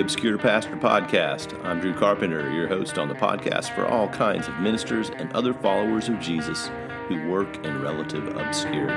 Obscure 0.00 0.38
Pastor 0.38 0.76
Podcast. 0.76 1.62
I'm 1.62 1.78
Drew 1.78 1.92
Carpenter, 1.92 2.50
your 2.52 2.66
host 2.66 2.96
on 2.96 3.08
the 3.08 3.14
podcast 3.14 3.74
for 3.74 3.86
all 3.86 4.08
kinds 4.08 4.48
of 4.48 4.58
ministers 4.58 5.10
and 5.10 5.30
other 5.34 5.52
followers 5.52 6.08
of 6.08 6.18
Jesus 6.18 6.70
who 7.06 7.28
work 7.28 7.54
in 7.66 7.82
relative 7.82 8.26
obscurity. 8.34 8.94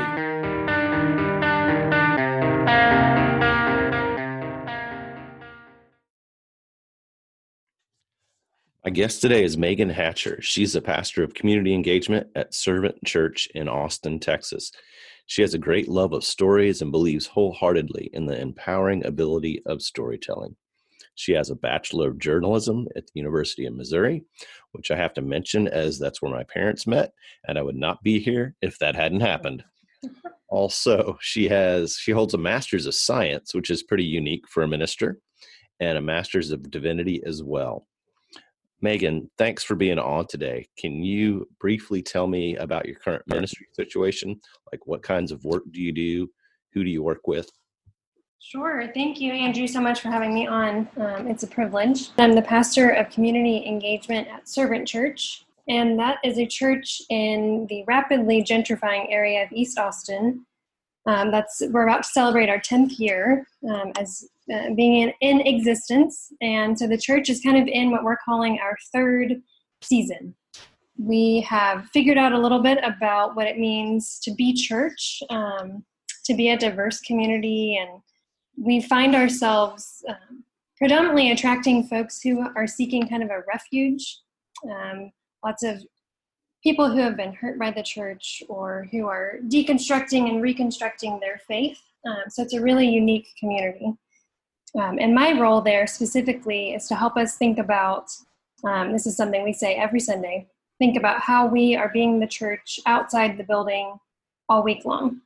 My 8.86 8.92
guest 8.92 9.20
today 9.20 9.44
is 9.44 9.58
Meghan 9.58 9.92
Hatcher. 9.92 10.42
She's 10.42 10.74
a 10.74 10.82
pastor 10.82 11.22
of 11.22 11.34
community 11.34 11.74
engagement 11.74 12.28
at 12.34 12.54
Servant 12.54 13.04
Church 13.04 13.50
in 13.54 13.68
Austin, 13.68 14.22
Texas. 14.22 14.72
She 15.26 15.42
has 15.42 15.54
a 15.54 15.60
great 15.60 15.90
love 15.90 16.14
of 16.14 16.24
stories 16.24 16.82
and 16.82 16.92
believes 16.92 17.28
wholeheartedly 17.28 18.10
in 18.14 18.26
the 18.26 18.40
empowering 18.40 19.06
ability 19.06 19.62
of 19.66 19.82
storytelling. 19.82 20.56
She 21.16 21.34
has 21.34 21.50
a 21.50 21.56
Bachelor 21.56 22.10
of 22.10 22.20
Journalism 22.20 22.88
at 22.96 23.06
the 23.06 23.12
University 23.16 23.66
of 23.66 23.76
Missouri, 23.76 24.24
which 24.72 24.92
I 24.92 24.96
have 24.96 25.14
to 25.14 25.22
mention 25.22 25.68
as 25.68 26.00
that's 26.00 26.22
where 26.22 26.32
my 26.32 26.44
parents 26.44 26.88
met, 26.88 27.14
and 27.48 27.58
I 27.58 27.62
would 27.62 27.76
not 27.76 28.04
be 28.04 28.20
here 28.20 28.56
if 28.62 28.80
that 28.80 28.96
hadn't 28.96 29.22
happened. 29.22 29.64
Also, 30.50 31.18
she 31.20 31.48
has 31.48 31.96
she 31.96 32.12
holds 32.12 32.36
a 32.36 32.38
master's 32.38 32.86
of 32.86 32.94
science, 32.94 33.56
which 33.56 33.72
is 33.72 33.82
pretty 33.82 34.04
unique 34.04 34.48
for 34.48 34.62
a 34.62 34.68
minister, 34.68 35.18
and 35.80 35.98
a 35.98 36.02
master's 36.02 36.52
of 36.52 36.70
divinity 36.70 37.24
as 37.26 37.42
well. 37.42 37.88
Meghan, 38.84 39.30
thanks 39.40 39.64
for 39.64 39.76
being 39.76 39.98
on 39.98 40.28
today. 40.28 40.68
Can 40.78 41.04
you 41.04 41.48
briefly 41.60 42.04
tell 42.04 42.28
me 42.28 42.56
about 42.58 42.86
your 42.86 42.98
current 42.98 43.24
ministry 43.26 43.66
situation? 43.74 44.40
Like, 44.72 44.86
what 44.86 45.02
kinds 45.02 45.32
of 45.32 45.44
work 45.44 45.64
do 45.72 45.82
you 45.82 45.92
do? 45.92 46.30
Who 46.74 46.84
do 46.84 46.92
you 46.92 47.02
work 47.02 47.28
with? 47.28 47.50
Sure. 48.46 48.92
Thank 48.94 49.22
you, 49.22 49.32
Andrew, 49.32 49.66
so 49.68 49.80
much 49.80 50.02
for 50.02 50.10
having 50.10 50.34
me 50.34 50.48
on. 50.48 50.90
Um, 50.98 51.28
it's 51.28 51.44
a 51.44 51.48
privilege. 51.48 52.10
I'm 52.18 52.36
the 52.36 52.42
pastor 52.42 52.90
of 52.90 53.10
community 53.10 53.66
engagement 53.66 54.28
at 54.28 54.50
Servant 54.50 54.86
Church, 54.86 55.46
and 55.70 55.98
that 55.98 56.18
is 56.26 56.38
a 56.38 56.46
church 56.46 57.02
in 57.10 57.66
the 57.70 57.86
rapidly 57.88 58.44
gentrifying 58.44 59.06
area 59.10 59.46
of 59.46 59.52
East 59.54 59.80
Austin. 59.80 60.46
Um, 61.06 61.32
that's 61.32 61.64
we're 61.70 61.88
about 61.88 62.04
to 62.04 62.10
celebrate 62.10 62.50
our 62.50 62.60
10th 62.60 63.00
year 63.00 63.48
um, 63.70 63.94
as 63.98 64.28
uh, 64.54 64.74
being 64.76 65.04
in, 65.04 65.14
in 65.22 65.40
existence, 65.48 66.34
and 66.42 66.78
so 66.78 66.86
the 66.86 66.98
church 66.98 67.30
is 67.30 67.40
kind 67.40 67.58
of 67.58 67.68
in 67.70 67.92
what 67.92 68.04
we're 68.04 68.18
calling 68.18 68.60
our 68.62 68.76
third 68.92 69.42
season. 69.82 70.36
We 71.00 71.40
have 71.48 71.86
figured 71.94 72.18
out 72.18 72.34
a 72.34 72.40
little 72.40 72.62
bit 72.62 72.80
about 72.84 73.38
what 73.38 73.48
it 73.48 73.58
means 73.58 74.20
to 74.24 74.32
be 74.32 74.54
church, 74.54 75.24
um, 75.30 75.86
to 76.26 76.34
be 76.36 76.50
a 76.50 76.58
diverse 76.58 77.00
community, 77.00 77.78
and 77.82 78.02
we 78.58 78.82
find 78.82 79.16
ourselves 79.16 80.04
um, 80.08 80.44
predominantly 80.78 81.32
attracting 81.32 81.84
folks 81.84 82.22
who 82.22 82.46
are 82.56 82.68
seeking 82.68 83.08
kind 83.08 83.24
of 83.24 83.30
a 83.30 83.44
refuge. 83.48 84.20
Um, 84.70 85.12
lots 85.44 85.64
of 85.64 85.84
people 86.62 86.90
who 86.90 87.00
have 87.00 87.18
been 87.18 87.34
hurt 87.34 87.60
by 87.60 87.72
the 87.72 87.84
church 87.84 88.42
or 88.48 88.88
who 88.92 89.08
are 89.08 89.40
deconstructing 89.48 90.30
and 90.30 90.42
reconstructing 90.42 91.20
their 91.20 91.42
faith. 91.48 91.82
Um, 92.06 92.24
so 92.30 92.42
it's 92.42 92.54
a 92.54 92.62
really 92.62 92.88
unique 92.88 93.28
community. 93.40 93.94
Um, 94.80 94.98
and 95.00 95.14
my 95.14 95.40
role 95.40 95.62
there 95.62 95.86
specifically 95.86 96.74
is 96.74 96.88
to 96.88 96.96
help 96.96 97.18
us 97.18 97.38
think 97.38 97.60
about 97.60 98.10
um, 98.66 98.94
this 98.94 99.06
is 99.06 99.18
something 99.18 99.44
we 99.44 99.54
say 99.54 99.76
every 99.76 100.00
Sunday 100.00 100.48
think 100.80 100.98
about 100.98 101.22
how 101.22 101.46
we 101.46 101.76
are 101.76 101.90
being 101.90 102.20
the 102.20 102.28
church 102.28 102.80
outside 102.86 103.38
the 103.38 103.44
building 103.44 103.98
all 104.50 104.64
week 104.64 104.86
long 104.86 105.22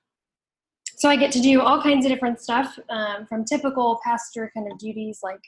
so 0.98 1.10
I 1.10 1.16
get 1.16 1.32
to 1.34 1.40
do 1.40 1.62
all 1.62 1.82
kinds 1.82 2.06
of 2.06 2.12
different 2.12 2.42
stuff 2.42 2.78
um, 2.90 3.28
from 3.28 3.46
typical 3.46 4.00
pastor 4.04 4.52
kind 4.54 4.72
of 4.72 4.80
duties 4.80 5.20
like 5.22 5.42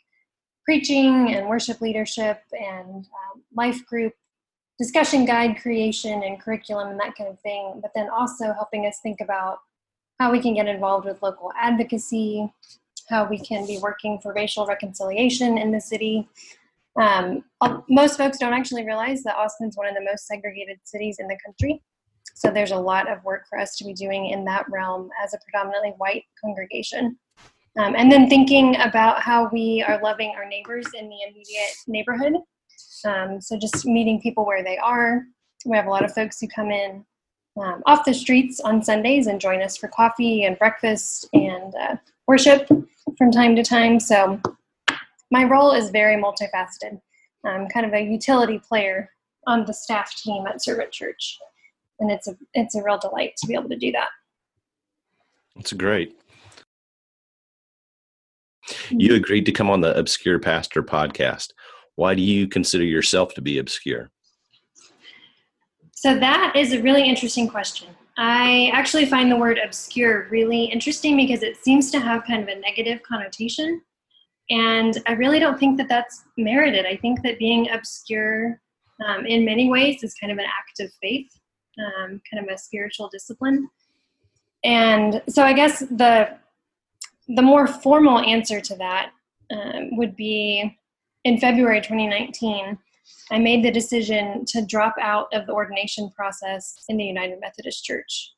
preaching 0.63 1.33
and 1.33 1.47
worship 1.47 1.81
leadership 1.81 2.41
and 2.51 2.97
um, 2.97 3.41
life 3.55 3.83
group 3.87 4.13
discussion 4.77 5.25
guide 5.25 5.57
creation 5.59 6.21
and 6.21 6.39
curriculum 6.39 6.89
and 6.89 6.99
that 6.99 7.15
kind 7.15 7.29
of 7.29 7.39
thing, 7.39 7.79
but 7.81 7.89
then 7.95 8.07
also 8.09 8.53
helping 8.53 8.85
us 8.85 8.99
think 9.01 9.21
about 9.21 9.57
how 10.19 10.31
we 10.31 10.39
can 10.39 10.53
get 10.53 10.67
involved 10.67 11.05
with 11.05 11.21
local 11.23 11.51
advocacy, 11.59 12.47
how 13.09 13.27
we 13.27 13.39
can 13.39 13.65
be 13.65 13.79
working 13.79 14.19
for 14.19 14.31
racial 14.33 14.67
reconciliation 14.67 15.57
in 15.57 15.71
the 15.71 15.81
city. 15.81 16.29
Um, 16.95 17.43
most 17.89 18.17
folks 18.17 18.37
don't 18.37 18.53
actually 18.53 18.85
realize 18.85 19.23
that 19.23 19.35
Austin's 19.35 19.75
one 19.75 19.87
of 19.87 19.95
the 19.95 20.03
most 20.03 20.27
segregated 20.27 20.79
cities 20.83 21.17
in 21.19 21.27
the 21.27 21.37
country. 21.43 21.81
So 22.39 22.49
there's 22.49 22.71
a 22.71 22.77
lot 22.77 23.11
of 23.11 23.21
work 23.25 23.47
for 23.49 23.59
us 23.59 23.75
to 23.75 23.83
be 23.83 23.91
doing 23.91 24.27
in 24.27 24.45
that 24.45 24.65
realm 24.69 25.09
as 25.21 25.33
a 25.33 25.39
predominantly 25.43 25.93
white 25.97 26.23
congregation. 26.41 27.19
Um, 27.77 27.95
and 27.97 28.09
then 28.09 28.29
thinking 28.29 28.77
about 28.79 29.21
how 29.21 29.49
we 29.51 29.83
are 29.85 30.01
loving 30.01 30.33
our 30.37 30.47
neighbors 30.47 30.85
in 30.97 31.09
the 31.09 31.17
immediate 31.29 31.75
neighborhood. 31.85 32.35
Um, 33.03 33.41
so 33.41 33.57
just 33.59 33.85
meeting 33.85 34.21
people 34.21 34.45
where 34.45 34.63
they 34.63 34.77
are. 34.77 35.23
We 35.65 35.75
have 35.75 35.87
a 35.87 35.89
lot 35.89 36.05
of 36.05 36.13
folks 36.13 36.39
who 36.39 36.47
come 36.47 36.71
in 36.71 37.03
um, 37.61 37.83
off 37.85 38.05
the 38.05 38.13
streets 38.13 38.61
on 38.61 38.81
Sundays 38.81 39.27
and 39.27 39.41
join 39.41 39.61
us 39.61 39.75
for 39.75 39.89
coffee 39.89 40.45
and 40.45 40.57
breakfast 40.57 41.27
and 41.33 41.75
uh, 41.75 41.97
worship 42.25 42.69
from 43.17 43.31
time 43.31 43.53
to 43.57 43.63
time. 43.63 43.99
So 43.99 44.39
my 45.29 45.43
role 45.43 45.73
is 45.73 45.89
very 45.89 46.15
multifaceted. 46.15 47.01
I'm 47.43 47.67
kind 47.67 47.85
of 47.85 47.93
a 47.93 48.01
utility 48.01 48.61
player 48.65 49.09
on 49.45 49.65
the 49.65 49.73
staff 49.73 50.15
team 50.15 50.47
at 50.47 50.63
Servant 50.63 50.93
Church 50.93 51.37
and 51.99 52.11
it's 52.11 52.27
a 52.27 52.35
it's 52.53 52.75
a 52.75 52.83
real 52.83 52.97
delight 52.97 53.33
to 53.37 53.47
be 53.47 53.53
able 53.53 53.69
to 53.69 53.77
do 53.77 53.91
that. 53.91 54.09
That's 55.55 55.73
great. 55.73 56.15
You 58.89 59.15
agreed 59.15 59.45
to 59.45 59.51
come 59.51 59.69
on 59.69 59.81
the 59.81 59.97
Obscure 59.97 60.39
Pastor 60.39 60.83
podcast. 60.83 61.49
Why 61.95 62.15
do 62.15 62.21
you 62.21 62.47
consider 62.47 62.83
yourself 62.83 63.33
to 63.33 63.41
be 63.41 63.57
obscure? 63.57 64.11
So 65.95 66.17
that 66.17 66.53
is 66.55 66.71
a 66.71 66.81
really 66.81 67.03
interesting 67.03 67.47
question. 67.47 67.89
I 68.17 68.69
actually 68.73 69.05
find 69.05 69.31
the 69.31 69.35
word 69.35 69.59
obscure 69.63 70.27
really 70.29 70.65
interesting 70.65 71.17
because 71.17 71.41
it 71.41 71.57
seems 71.57 71.89
to 71.91 71.99
have 71.99 72.25
kind 72.25 72.41
of 72.43 72.47
a 72.47 72.59
negative 72.59 73.01
connotation. 73.03 73.81
And 74.49 75.01
I 75.07 75.13
really 75.13 75.39
don't 75.39 75.59
think 75.59 75.77
that 75.77 75.89
that's 75.89 76.23
merited. 76.37 76.85
I 76.85 76.95
think 76.97 77.21
that 77.23 77.39
being 77.39 77.69
obscure 77.71 78.59
um, 79.05 79.25
in 79.25 79.45
many 79.45 79.69
ways 79.69 80.03
is 80.03 80.13
kind 80.15 80.31
of 80.31 80.37
an 80.37 80.45
act 80.45 80.79
of 80.79 80.91
faith 81.01 81.29
um, 81.79 82.21
kind 82.29 82.43
of 82.43 82.53
a 82.53 82.57
spiritual 82.57 83.09
discipline. 83.09 83.69
And 84.63 85.21
so 85.29 85.43
I 85.43 85.53
guess 85.53 85.79
the 85.79 86.37
the 87.29 87.41
more 87.41 87.67
formal 87.67 88.19
answer 88.19 88.59
to 88.59 88.75
that 88.77 89.11
um, 89.51 89.95
would 89.97 90.15
be 90.15 90.77
in 91.23 91.39
February 91.39 91.79
2019. 91.79 92.77
I 93.31 93.37
made 93.37 93.63
the 93.63 93.71
decision 93.71 94.45
to 94.45 94.65
drop 94.65 94.95
out 94.99 95.27
of 95.31 95.45
the 95.45 95.53
ordination 95.53 96.09
process 96.09 96.83
in 96.89 96.97
the 96.97 97.03
United 97.03 97.39
Methodist 97.39 97.85
Church. 97.85 98.33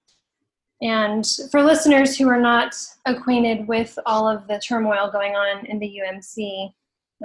And 0.81 1.25
for 1.51 1.61
listeners 1.61 2.17
who 2.17 2.27
are 2.27 2.39
not 2.39 2.75
acquainted 3.05 3.67
with 3.67 3.97
all 4.05 4.27
of 4.27 4.47
the 4.47 4.59
turmoil 4.59 5.09
going 5.11 5.35
on 5.35 5.65
in 5.67 5.79
the 5.79 6.01
UMC, 6.03 6.73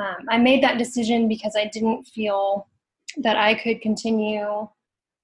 um, 0.00 0.26
I 0.28 0.36
made 0.36 0.62
that 0.62 0.78
decision 0.78 1.26
because 1.26 1.56
I 1.56 1.70
didn't 1.72 2.04
feel 2.04 2.68
that 3.18 3.36
I 3.36 3.54
could 3.54 3.80
continue 3.80 4.68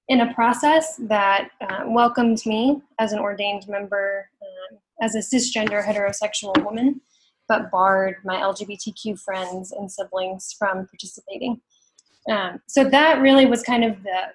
in 0.09 0.21
a 0.21 0.33
process 0.33 0.97
that 0.97 1.49
uh, 1.61 1.83
welcomed 1.85 2.45
me 2.45 2.81
as 2.99 3.13
an 3.13 3.19
ordained 3.19 3.67
member 3.67 4.29
um, 4.41 4.77
as 5.01 5.15
a 5.15 5.19
cisgender 5.19 5.83
heterosexual 5.83 6.63
woman, 6.63 7.01
but 7.47 7.71
barred 7.71 8.17
my 8.23 8.35
LGBTQ 8.35 9.19
friends 9.19 9.71
and 9.71 9.91
siblings 9.91 10.53
from 10.57 10.87
participating. 10.87 11.61
Um, 12.29 12.61
so 12.67 12.83
that 12.85 13.21
really 13.21 13.45
was 13.45 13.63
kind 13.63 13.83
of 13.83 14.01
the 14.03 14.27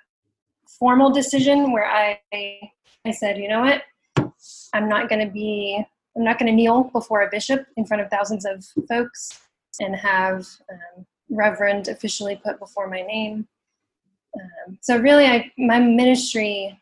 formal 0.79 1.11
decision 1.11 1.73
where 1.73 1.87
I 1.87 2.21
I 2.33 3.11
said, 3.13 3.39
you 3.39 3.49
know 3.49 3.61
what, 3.61 3.83
I'm 4.75 4.89
not 4.89 5.09
going 5.09 5.27
to 5.27 5.33
be 5.33 5.83
I'm 6.17 6.25
not 6.25 6.39
going 6.39 6.51
to 6.51 6.57
kneel 6.57 6.85
before 6.85 7.23
a 7.23 7.31
bishop 7.31 7.67
in 7.77 7.87
front 7.87 8.03
of 8.03 8.11
thousands 8.11 8.45
of 8.45 8.65
folks 8.89 9.41
and 9.81 9.95
have 9.95 10.47
um, 10.71 11.07
Reverend 11.31 11.89
officially 11.89 12.37
put 12.37 12.59
before 12.59 12.89
my 12.89 13.03
name. 13.03 13.47
Um, 14.39 14.79
so 14.81 14.99
really, 14.99 15.27
I 15.27 15.51
my 15.59 15.79
ministry 15.79 16.79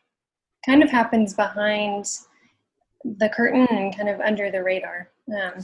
kind 0.65 0.83
of 0.83 0.89
happens 0.89 1.33
behind 1.33 2.05
the 3.03 3.29
curtain 3.29 3.67
and 3.69 3.95
kind 3.95 4.09
of 4.09 4.19
under 4.19 4.51
the 4.51 4.63
radar. 4.63 5.09
Um, 5.29 5.63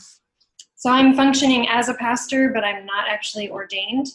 so 0.75 0.89
I'm 0.89 1.13
functioning 1.13 1.67
as 1.69 1.89
a 1.89 1.93
pastor, 1.93 2.49
but 2.49 2.63
I'm 2.63 2.85
not 2.85 3.07
actually 3.09 3.49
ordained. 3.49 4.07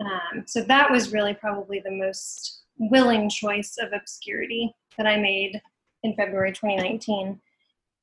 Um, 0.00 0.44
so 0.46 0.62
that 0.62 0.90
was 0.90 1.12
really 1.12 1.34
probably 1.34 1.80
the 1.80 1.90
most 1.90 2.62
willing 2.78 3.30
choice 3.30 3.76
of 3.80 3.92
obscurity 3.92 4.74
that 4.98 5.06
I 5.06 5.16
made 5.16 5.60
in 6.02 6.14
February 6.14 6.52
2019. 6.52 7.40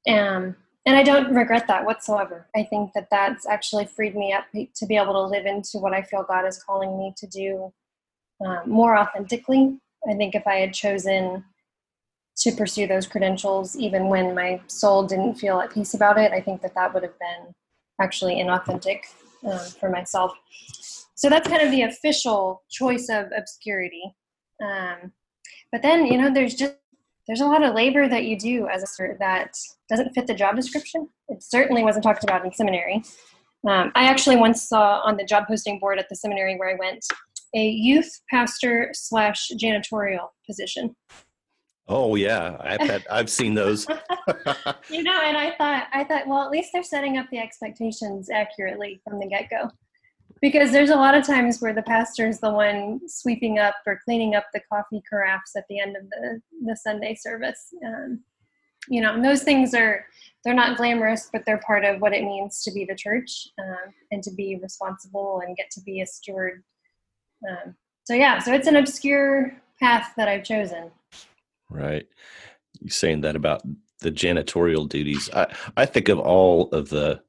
Um, 0.09 0.55
and 0.85 0.97
I 0.97 1.03
don't 1.03 1.33
regret 1.33 1.67
that 1.67 1.85
whatsoever. 1.85 2.47
I 2.55 2.63
think 2.63 2.91
that 2.93 3.07
that's 3.09 3.47
actually 3.47 3.85
freed 3.85 4.15
me 4.15 4.33
up 4.33 4.45
to 4.51 4.85
be 4.85 4.97
able 4.97 5.13
to 5.13 5.21
live 5.21 5.45
into 5.45 5.77
what 5.77 5.93
I 5.93 6.01
feel 6.01 6.23
God 6.23 6.45
is 6.45 6.61
calling 6.61 6.97
me 6.97 7.13
to 7.17 7.27
do 7.27 7.73
um, 8.45 8.61
more 8.65 8.97
authentically. 8.97 9.77
I 10.09 10.13
think 10.13 10.35
if 10.35 10.45
I 10.47 10.55
had 10.55 10.73
chosen 10.73 11.43
to 12.37 12.51
pursue 12.51 12.87
those 12.87 13.07
credentials, 13.07 13.75
even 13.75 14.07
when 14.07 14.33
my 14.33 14.61
soul 14.67 15.03
didn't 15.05 15.35
feel 15.35 15.59
at 15.59 15.71
peace 15.71 15.93
about 15.93 16.17
it, 16.17 16.31
I 16.31 16.41
think 16.41 16.61
that 16.61 16.73
that 16.75 16.93
would 16.93 17.03
have 17.03 17.17
been 17.19 17.53
actually 18.01 18.35
inauthentic 18.35 19.01
um, 19.45 19.59
for 19.79 19.89
myself. 19.89 20.33
So 21.15 21.29
that's 21.29 21.47
kind 21.47 21.61
of 21.61 21.71
the 21.71 21.83
official 21.83 22.63
choice 22.69 23.07
of 23.09 23.27
obscurity. 23.37 24.15
Um, 24.63 25.13
but 25.71 25.81
then, 25.81 26.05
you 26.05 26.17
know, 26.17 26.33
there's 26.33 26.55
just 26.55 26.75
there's 27.27 27.41
a 27.41 27.45
lot 27.45 27.63
of 27.63 27.73
labor 27.73 28.09
that 28.09 28.25
you 28.25 28.37
do 28.37 28.67
as 28.67 28.83
a 28.83 29.07
that 29.19 29.55
doesn't 29.89 30.13
fit 30.13 30.27
the 30.27 30.33
job 30.33 30.55
description. 30.55 31.07
It 31.29 31.41
certainly 31.41 31.83
wasn't 31.83 32.03
talked 32.03 32.23
about 32.23 32.43
in 32.45 32.51
seminary. 32.53 33.03
Um, 33.65 33.91
I 33.95 34.05
actually 34.05 34.35
once 34.35 34.67
saw 34.67 34.99
on 35.05 35.15
the 35.15 35.23
job 35.23 35.45
posting 35.47 35.79
board 35.79 35.99
at 35.99 36.09
the 36.09 36.15
seminary 36.17 36.57
where 36.57 36.69
I 36.69 36.75
went 36.77 37.05
a 37.55 37.67
youth 37.67 38.09
pastor 38.29 38.89
slash 38.93 39.49
janitorial 39.61 40.29
position. 40.45 40.95
Oh 41.87 42.15
yeah, 42.15 42.57
I've 42.59 42.81
had, 42.81 43.05
I've 43.11 43.29
seen 43.29 43.53
those. 43.53 43.85
you 44.89 45.03
know, 45.03 45.19
and 45.21 45.37
I 45.37 45.53
thought 45.57 45.87
I 45.93 46.03
thought 46.03 46.27
well, 46.27 46.43
at 46.43 46.51
least 46.51 46.69
they're 46.73 46.83
setting 46.83 47.17
up 47.17 47.27
the 47.31 47.39
expectations 47.39 48.29
accurately 48.29 49.01
from 49.03 49.19
the 49.19 49.27
get 49.27 49.49
go 49.49 49.69
because 50.43 50.71
there's 50.71 50.89
a 50.89 50.95
lot 50.95 51.15
of 51.15 51.25
times 51.25 51.61
where 51.61 51.73
the 51.73 51.83
pastor 51.83 52.27
is 52.27 52.41
the 52.41 52.51
one 52.51 52.99
sweeping 53.07 53.59
up 53.59 53.75
or 53.87 54.01
cleaning 54.03 54.35
up 54.35 54.45
the 54.53 54.59
coffee 54.69 55.01
carafes 55.09 55.55
at 55.55 55.63
the 55.69 55.79
end 55.79 55.95
of 55.95 56.03
the, 56.09 56.41
the 56.65 56.75
Sunday 56.75 57.15
service. 57.15 57.73
Um, 57.85 58.19
you 58.89 58.99
know, 58.99 59.13
and 59.13 59.23
those 59.23 59.43
things 59.43 59.73
are 59.73 60.05
they're 60.43 60.53
not 60.53 60.75
glamorous, 60.75 61.29
but 61.31 61.43
they're 61.45 61.61
part 61.65 61.85
of 61.85 62.01
what 62.01 62.13
it 62.13 62.25
means 62.25 62.61
to 62.63 62.71
be 62.71 62.83
the 62.83 62.93
church 62.93 63.47
um, 63.57 63.93
and 64.11 64.21
to 64.23 64.31
be 64.31 64.59
responsible 64.61 65.41
and 65.45 65.55
get 65.55 65.71
to 65.71 65.81
be 65.81 66.01
a 66.01 66.05
steward. 66.05 66.61
Um, 67.49 67.75
so 68.05 68.13
yeah, 68.13 68.39
so 68.39 68.53
it's 68.53 68.67
an 68.67 68.75
obscure 68.75 69.55
path 69.79 70.13
that 70.17 70.27
I've 70.27 70.43
chosen. 70.43 70.91
Right. 71.69 72.07
You 72.79 72.89
saying 72.89 73.21
that 73.21 73.35
about 73.35 73.61
the 74.01 74.11
janitorial 74.11 74.87
duties. 74.87 75.29
I, 75.33 75.53
I 75.77 75.85
think 75.85 76.09
of 76.09 76.19
all 76.19 76.69
of 76.69 76.89
the 76.89 77.21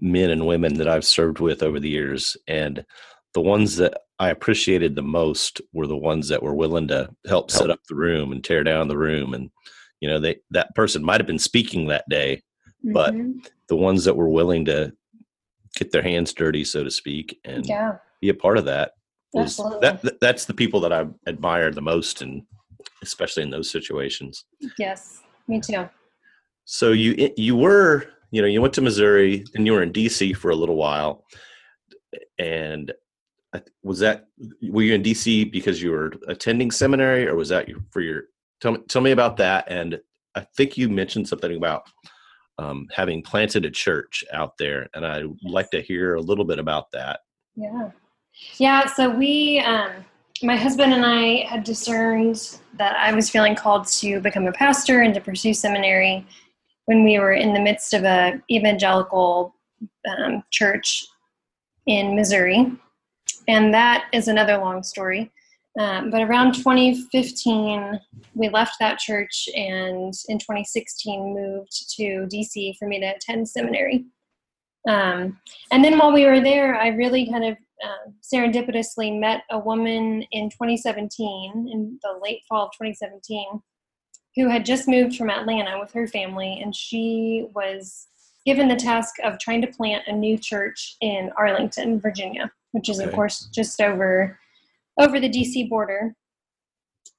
men 0.00 0.30
and 0.30 0.46
women 0.46 0.74
that 0.74 0.88
I've 0.88 1.04
served 1.04 1.38
with 1.38 1.62
over 1.62 1.80
the 1.80 1.88
years. 1.88 2.36
And 2.48 2.84
the 3.34 3.40
ones 3.40 3.76
that 3.76 3.96
I 4.18 4.30
appreciated 4.30 4.94
the 4.94 5.02
most 5.02 5.60
were 5.72 5.86
the 5.86 5.96
ones 5.96 6.28
that 6.28 6.42
were 6.42 6.54
willing 6.54 6.88
to 6.88 7.10
help 7.26 7.50
set 7.50 7.70
up 7.70 7.80
the 7.88 7.94
room 7.94 8.32
and 8.32 8.42
tear 8.42 8.64
down 8.64 8.88
the 8.88 8.98
room. 8.98 9.32
And, 9.34 9.50
you 10.00 10.08
know, 10.08 10.18
they, 10.18 10.36
that 10.50 10.74
person 10.74 11.04
might 11.04 11.20
have 11.20 11.26
been 11.26 11.38
speaking 11.38 11.86
that 11.86 12.08
day, 12.08 12.42
mm-hmm. 12.84 12.92
but 12.92 13.14
the 13.68 13.76
ones 13.76 14.04
that 14.04 14.16
were 14.16 14.28
willing 14.28 14.64
to 14.66 14.92
get 15.76 15.92
their 15.92 16.02
hands 16.02 16.32
dirty, 16.32 16.64
so 16.64 16.82
to 16.82 16.90
speak, 16.90 17.38
and 17.44 17.66
yeah. 17.66 17.96
be 18.20 18.28
a 18.28 18.34
part 18.34 18.58
of 18.58 18.64
that 18.64 18.92
that, 19.36 20.18
that's 20.20 20.44
the 20.44 20.54
people 20.54 20.80
that 20.80 20.92
I 20.92 21.06
admire 21.26 21.70
the 21.70 21.80
most 21.80 22.22
and 22.22 22.42
especially 23.02 23.42
in 23.42 23.50
those 23.50 23.70
situations. 23.70 24.44
Yes, 24.78 25.22
me 25.48 25.60
too. 25.60 25.88
So 26.64 26.92
you, 26.92 27.32
you 27.36 27.56
were 27.56 28.08
you 28.30 28.42
know, 28.42 28.48
you 28.48 28.60
went 28.60 28.74
to 28.74 28.82
Missouri 28.82 29.44
and 29.54 29.66
you 29.66 29.72
were 29.72 29.82
in 29.82 29.92
DC 29.92 30.36
for 30.36 30.50
a 30.50 30.54
little 30.54 30.76
while. 30.76 31.24
And 32.38 32.92
was 33.82 34.00
that, 34.00 34.26
were 34.62 34.82
you 34.82 34.94
in 34.94 35.02
DC 35.02 35.50
because 35.50 35.80
you 35.80 35.90
were 35.90 36.12
attending 36.28 36.70
seminary 36.70 37.26
or 37.26 37.36
was 37.36 37.48
that 37.48 37.68
for 37.90 38.00
your, 38.00 38.24
tell 38.60 38.72
me, 38.72 38.78
tell 38.88 39.02
me 39.02 39.12
about 39.12 39.36
that. 39.38 39.64
And 39.68 39.98
I 40.34 40.46
think 40.56 40.76
you 40.76 40.88
mentioned 40.88 41.28
something 41.28 41.56
about 41.56 41.84
um, 42.58 42.86
having 42.94 43.22
planted 43.22 43.64
a 43.64 43.70
church 43.70 44.24
out 44.32 44.58
there. 44.58 44.88
And 44.94 45.06
I'd 45.06 45.24
like 45.42 45.70
to 45.70 45.80
hear 45.80 46.14
a 46.14 46.20
little 46.20 46.44
bit 46.44 46.58
about 46.58 46.90
that. 46.92 47.20
Yeah. 47.54 47.90
Yeah. 48.58 48.86
So 48.86 49.10
we, 49.10 49.60
um, 49.60 49.92
my 50.42 50.56
husband 50.56 50.92
and 50.92 51.04
I 51.04 51.46
had 51.46 51.64
discerned 51.64 52.58
that 52.78 52.96
I 52.96 53.12
was 53.14 53.30
feeling 53.30 53.54
called 53.54 53.86
to 53.88 54.20
become 54.20 54.46
a 54.46 54.52
pastor 54.52 55.00
and 55.00 55.14
to 55.14 55.20
pursue 55.20 55.54
seminary 55.54 56.26
when 56.86 57.04
we 57.04 57.18
were 57.18 57.32
in 57.32 57.52
the 57.52 57.60
midst 57.60 57.94
of 57.94 58.04
a 58.04 58.40
evangelical 58.50 59.54
um, 60.08 60.42
church 60.50 61.06
in 61.86 62.16
Missouri, 62.16 62.72
and 63.48 63.72
that 63.74 64.06
is 64.12 64.28
another 64.28 64.58
long 64.58 64.82
story. 64.82 65.30
Um, 65.78 66.10
but 66.10 66.22
around 66.22 66.54
2015, 66.54 68.00
we 68.34 68.48
left 68.48 68.76
that 68.80 68.98
church, 68.98 69.48
and 69.54 70.14
in 70.28 70.38
2016 70.38 71.34
moved 71.34 71.94
to 71.96 72.26
DC 72.32 72.76
for 72.78 72.88
me 72.88 73.00
to 73.00 73.14
attend 73.14 73.48
seminary. 73.48 74.06
Um, 74.88 75.38
and 75.70 75.84
then 75.84 75.98
while 75.98 76.12
we 76.12 76.24
were 76.24 76.40
there, 76.40 76.76
I 76.76 76.88
really 76.88 77.28
kind 77.30 77.44
of 77.44 77.56
uh, 77.84 78.10
serendipitously 78.22 79.18
met 79.18 79.42
a 79.50 79.58
woman 79.58 80.22
in 80.32 80.50
2017, 80.50 81.68
in 81.72 81.98
the 82.02 82.18
late 82.22 82.42
fall 82.48 82.66
of 82.66 82.72
2017, 82.72 83.60
who 84.36 84.48
had 84.48 84.64
just 84.64 84.88
moved 84.88 85.16
from 85.16 85.30
Atlanta 85.30 85.78
with 85.78 85.92
her 85.92 86.06
family, 86.06 86.60
and 86.62 86.74
she 86.74 87.48
was 87.54 88.08
given 88.44 88.68
the 88.68 88.76
task 88.76 89.14
of 89.24 89.38
trying 89.38 89.60
to 89.60 89.66
plant 89.66 90.04
a 90.06 90.12
new 90.12 90.38
church 90.38 90.96
in 91.00 91.30
Arlington, 91.36 92.00
Virginia, 92.00 92.50
which 92.72 92.88
is 92.88 93.00
okay. 93.00 93.08
of 93.08 93.14
course 93.14 93.48
just 93.52 93.80
over 93.80 94.38
over 94.98 95.20
the 95.20 95.28
DC 95.28 95.68
border. 95.68 96.14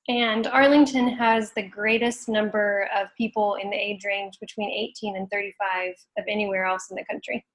And 0.07 0.47
Arlington 0.47 1.09
has 1.09 1.51
the 1.51 1.63
greatest 1.63 2.29
number 2.29 2.89
of 2.95 3.09
people 3.17 3.57
in 3.61 3.69
the 3.69 3.75
age 3.75 4.05
range 4.05 4.39
between 4.39 4.69
18 4.71 5.17
and 5.17 5.29
35 5.29 5.93
of 6.17 6.23
anywhere 6.29 6.65
else 6.65 6.87
in 6.89 6.95
the 6.95 7.03
country. 7.03 7.45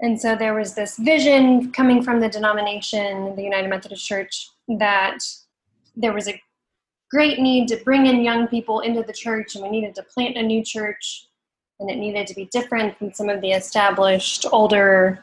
And 0.00 0.20
so 0.20 0.34
there 0.34 0.54
was 0.54 0.74
this 0.74 0.96
vision 0.98 1.72
coming 1.72 2.02
from 2.02 2.20
the 2.20 2.28
denomination, 2.28 3.36
the 3.36 3.42
United 3.42 3.68
Methodist 3.68 4.04
Church, 4.04 4.50
that 4.68 5.18
there 5.96 6.12
was 6.12 6.28
a 6.28 6.40
great 7.10 7.38
need 7.38 7.68
to 7.68 7.76
bring 7.84 8.06
in 8.06 8.24
young 8.24 8.48
people 8.48 8.80
into 8.80 9.02
the 9.02 9.12
church, 9.12 9.54
and 9.54 9.62
we 9.62 9.70
needed 9.70 9.94
to 9.94 10.02
plant 10.02 10.36
a 10.36 10.42
new 10.42 10.64
church, 10.64 11.28
and 11.78 11.88
it 11.88 11.96
needed 11.96 12.26
to 12.26 12.34
be 12.34 12.46
different 12.46 12.98
than 12.98 13.14
some 13.14 13.28
of 13.28 13.40
the 13.40 13.52
established 13.52 14.46
older. 14.50 15.22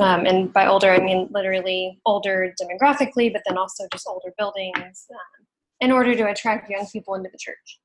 Um, 0.00 0.26
and 0.26 0.52
by 0.52 0.66
older, 0.66 0.92
I 0.92 0.98
mean 0.98 1.28
literally 1.32 1.98
older 2.06 2.54
demographically, 2.60 3.32
but 3.32 3.42
then 3.46 3.58
also 3.58 3.88
just 3.92 4.06
older 4.06 4.32
buildings 4.38 5.06
um, 5.10 5.46
in 5.80 5.90
order 5.90 6.14
to 6.14 6.30
attract 6.30 6.70
young 6.70 6.86
people 6.86 7.14
into 7.14 7.30
the 7.30 7.38
church. 7.38 7.80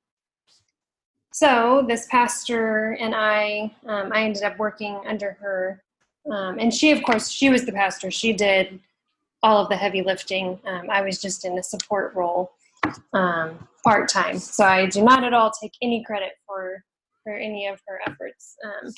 So 1.33 1.83
this 1.87 2.07
pastor 2.11 2.97
and 2.99 3.15
I, 3.15 3.73
um, 3.87 4.11
I 4.13 4.23
ended 4.23 4.43
up 4.43 4.59
working 4.59 4.99
under 5.07 5.37
her, 5.39 5.81
um, 6.29 6.59
and 6.59 6.73
she, 6.73 6.91
of 6.91 7.01
course, 7.03 7.29
she 7.29 7.49
was 7.49 7.65
the 7.65 7.71
pastor. 7.71 8.11
She 8.11 8.33
did 8.33 8.79
all 9.43 9.57
of 9.63 9.69
the 9.69 9.77
heavy 9.77 10.01
lifting. 10.01 10.59
Um, 10.67 10.89
I 10.89 11.01
was 11.01 11.19
just 11.19 11.45
in 11.45 11.57
a 11.57 11.63
support 11.63 12.13
role 12.13 12.51
um, 13.13 13.67
part 13.83 14.09
time. 14.09 14.37
So 14.37 14.63
I 14.63 14.85
do 14.85 15.03
not 15.03 15.23
at 15.23 15.33
all 15.33 15.51
take 15.51 15.73
any 15.81 16.03
credit 16.03 16.33
for 16.45 16.83
for 17.23 17.33
any 17.33 17.67
of 17.67 17.79
her 17.87 17.99
efforts. 18.07 18.55
Um, 18.65 18.93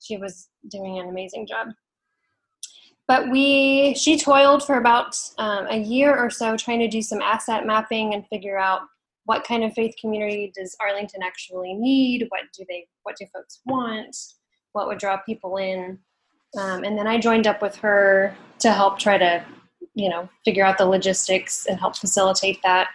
she 0.00 0.16
was 0.16 0.48
doing 0.70 0.98
an 0.98 1.08
amazing 1.08 1.46
job. 1.46 1.68
But 3.08 3.30
we, 3.30 3.94
she 3.94 4.18
toiled 4.18 4.64
for 4.64 4.78
about 4.78 5.16
um, 5.38 5.66
a 5.68 5.78
year 5.78 6.16
or 6.16 6.28
so 6.28 6.56
trying 6.56 6.80
to 6.80 6.88
do 6.88 7.02
some 7.02 7.22
asset 7.22 7.66
mapping 7.66 8.14
and 8.14 8.26
figure 8.26 8.58
out 8.58 8.82
what 9.24 9.44
kind 9.44 9.64
of 9.64 9.72
faith 9.74 9.94
community 10.00 10.52
does 10.56 10.76
Arlington 10.80 11.22
actually 11.22 11.74
need? 11.74 12.26
What 12.28 12.42
do 12.56 12.64
they, 12.68 12.86
what 13.02 13.16
do 13.16 13.26
folks 13.32 13.60
want? 13.66 14.16
What 14.72 14.86
would 14.88 14.98
draw 14.98 15.18
people 15.18 15.56
in? 15.56 15.98
Um, 16.58 16.84
and 16.84 16.96
then 16.96 17.06
I 17.06 17.18
joined 17.18 17.46
up 17.46 17.60
with 17.60 17.76
her 17.76 18.34
to 18.60 18.72
help 18.72 18.98
try 18.98 19.18
to, 19.18 19.44
you 19.94 20.08
know, 20.08 20.28
figure 20.44 20.64
out 20.64 20.78
the 20.78 20.86
logistics 20.86 21.66
and 21.66 21.78
help 21.78 21.96
facilitate 21.96 22.60
that. 22.62 22.88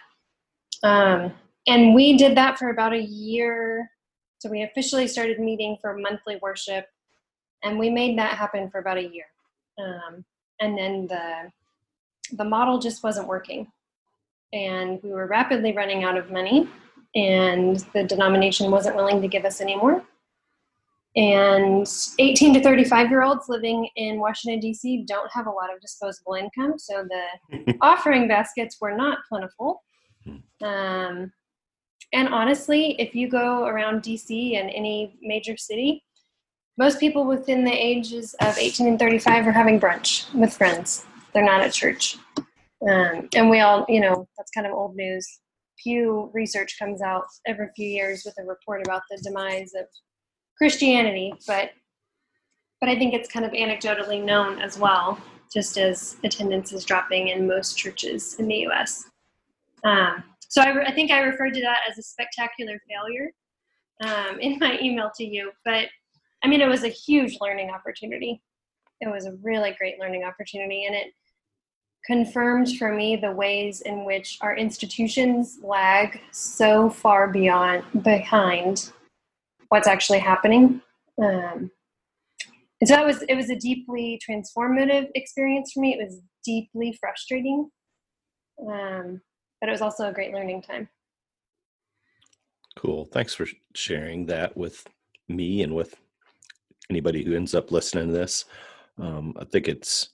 Um, 0.82 1.32
and 1.66 1.94
we 1.94 2.16
did 2.16 2.36
that 2.36 2.58
for 2.58 2.70
about 2.70 2.92
a 2.92 3.02
year. 3.02 3.90
So 4.38 4.50
we 4.50 4.62
officially 4.62 5.06
started 5.06 5.38
meeting 5.38 5.78
for 5.80 5.96
monthly 5.96 6.38
worship, 6.42 6.86
and 7.62 7.78
we 7.78 7.90
made 7.90 8.18
that 8.18 8.34
happen 8.34 8.68
for 8.70 8.78
about 8.80 8.98
a 8.98 9.08
year. 9.08 9.26
Um, 9.78 10.24
and 10.60 10.76
then 10.76 11.06
the 11.06 11.52
the 12.36 12.44
model 12.44 12.78
just 12.78 13.04
wasn't 13.04 13.28
working, 13.28 13.70
and 14.52 15.00
we 15.02 15.12
were 15.12 15.26
rapidly 15.26 15.72
running 15.72 16.02
out 16.02 16.16
of 16.16 16.32
money, 16.32 16.68
and 17.14 17.78
the 17.92 18.02
denomination 18.02 18.70
wasn't 18.70 18.96
willing 18.96 19.22
to 19.22 19.28
give 19.28 19.44
us 19.44 19.60
any 19.60 19.76
more. 19.76 20.02
And 21.14 21.86
18 22.18 22.54
to 22.54 22.62
35 22.62 23.10
year 23.10 23.22
olds 23.22 23.48
living 23.48 23.86
in 23.96 24.18
Washington, 24.18 24.60
D.C. 24.60 25.04
don't 25.06 25.30
have 25.32 25.46
a 25.46 25.50
lot 25.50 25.72
of 25.72 25.80
disposable 25.80 26.34
income, 26.34 26.78
so 26.78 27.04
the 27.06 27.76
offering 27.82 28.28
baskets 28.28 28.78
were 28.80 28.96
not 28.96 29.18
plentiful. 29.28 29.82
Um, 30.62 31.32
and 32.14 32.28
honestly, 32.28 32.96
if 32.98 33.14
you 33.14 33.28
go 33.28 33.66
around 33.66 34.02
DC 34.02 34.56
and 34.58 34.70
any 34.70 35.18
major 35.22 35.56
city, 35.56 36.02
most 36.78 37.00
people 37.00 37.24
within 37.24 37.64
the 37.64 37.72
ages 37.72 38.34
of 38.40 38.56
18 38.56 38.86
and 38.86 38.98
35 38.98 39.46
are 39.46 39.52
having 39.52 39.78
brunch 39.78 40.32
with 40.34 40.54
friends. 40.56 41.04
They're 41.32 41.44
not 41.44 41.60
at 41.60 41.72
church. 41.72 42.16
Um, 42.88 43.28
and 43.34 43.48
we 43.48 43.60
all, 43.60 43.84
you 43.88 44.00
know, 44.00 44.26
that's 44.36 44.50
kind 44.50 44.66
of 44.66 44.72
old 44.72 44.96
news. 44.96 45.40
Pew 45.82 46.30
research 46.32 46.76
comes 46.78 47.02
out 47.02 47.24
every 47.46 47.68
few 47.76 47.88
years 47.88 48.22
with 48.24 48.34
a 48.38 48.46
report 48.46 48.82
about 48.84 49.02
the 49.10 49.18
demise 49.22 49.72
of 49.74 49.86
Christianity, 50.62 51.34
but 51.44 51.72
but 52.80 52.88
I 52.88 52.96
think 52.96 53.14
it's 53.14 53.28
kind 53.28 53.44
of 53.44 53.50
anecdotally 53.50 54.22
known 54.22 54.60
as 54.60 54.78
well, 54.78 55.18
just 55.52 55.76
as 55.76 56.18
attendance 56.22 56.72
is 56.72 56.84
dropping 56.84 57.28
in 57.28 57.48
most 57.48 57.76
churches 57.76 58.36
in 58.38 58.46
the 58.46 58.58
U.S. 58.68 59.10
Um, 59.82 60.22
so 60.48 60.62
I, 60.62 60.68
re- 60.68 60.84
I, 60.86 60.92
think 60.92 61.10
I 61.10 61.18
referred 61.22 61.54
to 61.54 61.60
that 61.62 61.78
as 61.90 61.98
a 61.98 62.02
spectacular 62.04 62.80
failure 62.88 63.32
um, 64.04 64.38
in 64.38 64.56
my 64.60 64.78
email 64.80 65.10
to 65.16 65.24
you. 65.24 65.50
But 65.64 65.86
I 66.44 66.46
mean, 66.46 66.60
it 66.60 66.68
was 66.68 66.84
a 66.84 66.88
huge 66.88 67.38
learning 67.40 67.70
opportunity. 67.70 68.40
it 69.00 69.10
was 69.10 69.26
a 69.26 69.32
really 69.42 69.74
great 69.76 69.98
learning 69.98 70.22
opportunity, 70.22 70.86
and 70.86 70.94
it 70.94 71.08
confirmed 72.06 72.76
for 72.76 72.94
me 72.94 73.16
the 73.16 73.32
ways 73.32 73.80
in 73.80 74.04
which 74.04 74.38
our 74.42 74.56
institutions 74.56 75.58
lag 75.64 76.20
so 76.30 76.88
far 76.88 77.26
beyond 77.26 77.82
behind 78.04 78.92
what's 79.72 79.88
actually 79.88 80.18
happening. 80.18 80.82
Um, 81.18 81.70
and 82.78 82.88
so 82.88 82.94
that 82.94 83.06
was 83.06 83.22
it 83.22 83.34
was 83.34 83.48
a 83.48 83.56
deeply 83.56 84.20
transformative 84.28 85.08
experience 85.14 85.72
for 85.72 85.80
me. 85.80 85.94
It 85.94 86.04
was 86.04 86.20
deeply 86.44 86.94
frustrating, 87.00 87.70
um, 88.70 89.22
but 89.60 89.70
it 89.70 89.72
was 89.72 89.80
also 89.80 90.08
a 90.08 90.12
great 90.12 90.34
learning 90.34 90.60
time. 90.60 90.90
Cool. 92.76 93.06
Thanks 93.06 93.32
for 93.32 93.46
sharing 93.74 94.26
that 94.26 94.54
with 94.54 94.86
me 95.28 95.62
and 95.62 95.74
with 95.74 95.94
anybody 96.90 97.24
who 97.24 97.34
ends 97.34 97.54
up 97.54 97.72
listening 97.72 98.08
to 98.08 98.12
this. 98.12 98.44
Um, 98.98 99.32
I 99.40 99.44
think 99.46 99.68
it's 99.68 100.10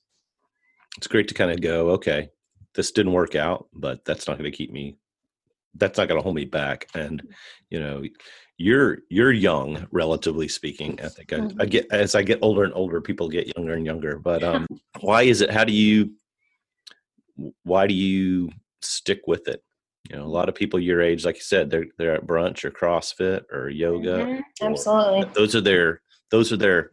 it's 0.97 1.09
great 1.09 1.27
to 1.29 1.35
kind 1.35 1.51
of 1.51 1.61
go, 1.61 1.89
okay, 1.91 2.31
this 2.77 2.93
didn't 2.93 3.13
work 3.13 3.35
out, 3.35 3.67
but 3.73 4.05
that's 4.05 4.29
not 4.29 4.39
going 4.39 4.51
to 4.51 4.57
keep 4.57 4.71
me. 4.71 4.99
That's 5.75 5.99
not 5.99 6.07
going 6.07 6.21
to 6.21 6.23
hold 6.23 6.37
me 6.37 6.45
back. 6.45 6.87
And 6.95 7.23
you 7.71 7.81
know, 7.81 8.05
you're 8.59 8.99
you're 9.09 9.33
young, 9.33 9.87
relatively 9.93 10.49
speaking. 10.49 10.99
I 11.03 11.09
think 11.09 11.33
I, 11.33 11.37
I 11.37 11.41
mm-hmm. 11.41 11.65
get 11.69 11.87
as 11.91 12.15
I 12.15 12.23
get 12.23 12.41
older 12.43 12.65
and 12.65 12.75
older, 12.75 13.01
people 13.01 13.29
get 13.29 13.57
younger 13.57 13.75
and 13.75 13.87
younger. 13.87 14.19
But 14.19 14.43
um, 14.43 14.67
why 15.01 15.23
is 15.23 15.41
it? 15.41 15.51
How 15.51 15.65
do 15.65 15.73
you? 15.73 16.13
Why 17.63 17.87
do 17.87 17.95
you 17.95 18.51
stick 18.83 19.23
with 19.29 19.47
it? 19.47 19.63
You 20.11 20.17
know, 20.17 20.25
a 20.25 20.27
lot 20.27 20.49
of 20.49 20.57
people 20.57 20.81
your 20.81 21.01
age, 21.01 21.25
like 21.25 21.37
you 21.37 21.43
said, 21.43 21.71
they're 21.71 21.87
they're 21.99 22.17
at 22.17 22.27
brunch 22.27 22.65
or 22.65 22.73
CrossFit 22.73 23.43
or 23.53 23.69
yoga. 23.69 24.25
Mm-hmm. 24.25 24.67
Absolutely. 24.67 25.23
Or, 25.23 25.33
those 25.35 25.55
are 25.55 25.61
their 25.61 26.03
those 26.31 26.53
are 26.53 26.57
their 26.57 26.91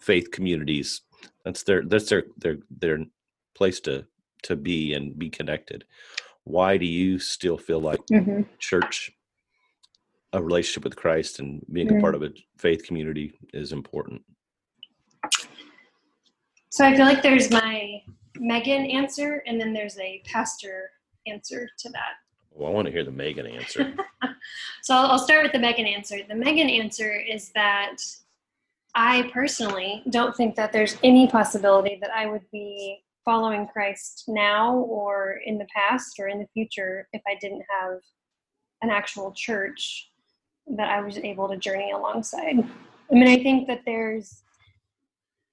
faith 0.00 0.30
communities. 0.32 1.02
That's 1.44 1.62
their 1.62 1.82
that's 1.84 2.08
their 2.08 2.24
their 2.36 2.58
their 2.80 2.98
place 3.54 3.78
to 3.80 4.06
to 4.42 4.56
be 4.56 4.92
and 4.94 5.16
be 5.16 5.30
connected. 5.30 5.84
Why 6.44 6.78
do 6.78 6.86
you 6.86 7.18
still 7.18 7.58
feel 7.58 7.80
like 7.80 8.00
mm-hmm. 8.10 8.42
church, 8.58 9.12
a 10.32 10.42
relationship 10.42 10.84
with 10.84 10.96
Christ, 10.96 11.38
and 11.38 11.64
being 11.72 11.88
mm-hmm. 11.88 11.98
a 11.98 12.00
part 12.00 12.14
of 12.14 12.22
a 12.22 12.30
faith 12.58 12.84
community 12.84 13.32
is 13.54 13.72
important? 13.72 14.22
So 16.70 16.84
I 16.84 16.94
feel 16.94 17.06
like 17.06 17.22
there's 17.22 17.50
my 17.50 18.02
Meghan 18.38 18.92
answer, 18.92 19.42
and 19.46 19.60
then 19.60 19.72
there's 19.72 19.98
a 19.98 20.22
pastor 20.24 20.90
answer 21.26 21.68
to 21.78 21.88
that. 21.90 22.14
Well, 22.50 22.70
I 22.70 22.74
want 22.74 22.86
to 22.86 22.92
hear 22.92 23.04
the 23.04 23.10
Meghan 23.10 23.56
answer. 23.56 23.94
so 24.82 24.94
I'll, 24.94 25.12
I'll 25.12 25.18
start 25.18 25.44
with 25.44 25.52
the 25.52 25.58
Meghan 25.58 25.86
answer. 25.86 26.18
The 26.28 26.34
Meghan 26.34 26.70
answer 26.78 27.12
is 27.12 27.50
that 27.54 27.96
I 28.94 29.30
personally 29.32 30.02
don't 30.10 30.36
think 30.36 30.56
that 30.56 30.72
there's 30.72 30.96
any 31.04 31.28
possibility 31.28 31.98
that 32.00 32.10
I 32.10 32.26
would 32.26 32.44
be 32.50 33.02
following 33.24 33.68
Christ 33.68 34.24
now 34.26 34.76
or 34.76 35.40
in 35.44 35.58
the 35.58 35.66
past 35.74 36.18
or 36.18 36.28
in 36.28 36.38
the 36.38 36.48
future 36.54 37.06
if 37.12 37.22
I 37.26 37.36
didn't 37.40 37.62
have 37.80 37.98
an 38.82 38.90
actual 38.90 39.32
church 39.32 40.10
that 40.76 40.88
I 40.88 41.00
was 41.00 41.18
able 41.18 41.48
to 41.48 41.56
journey 41.56 41.92
alongside. 41.92 42.58
I 43.10 43.14
mean, 43.14 43.28
I 43.28 43.42
think 43.42 43.66
that 43.68 43.82
there's 43.84 44.42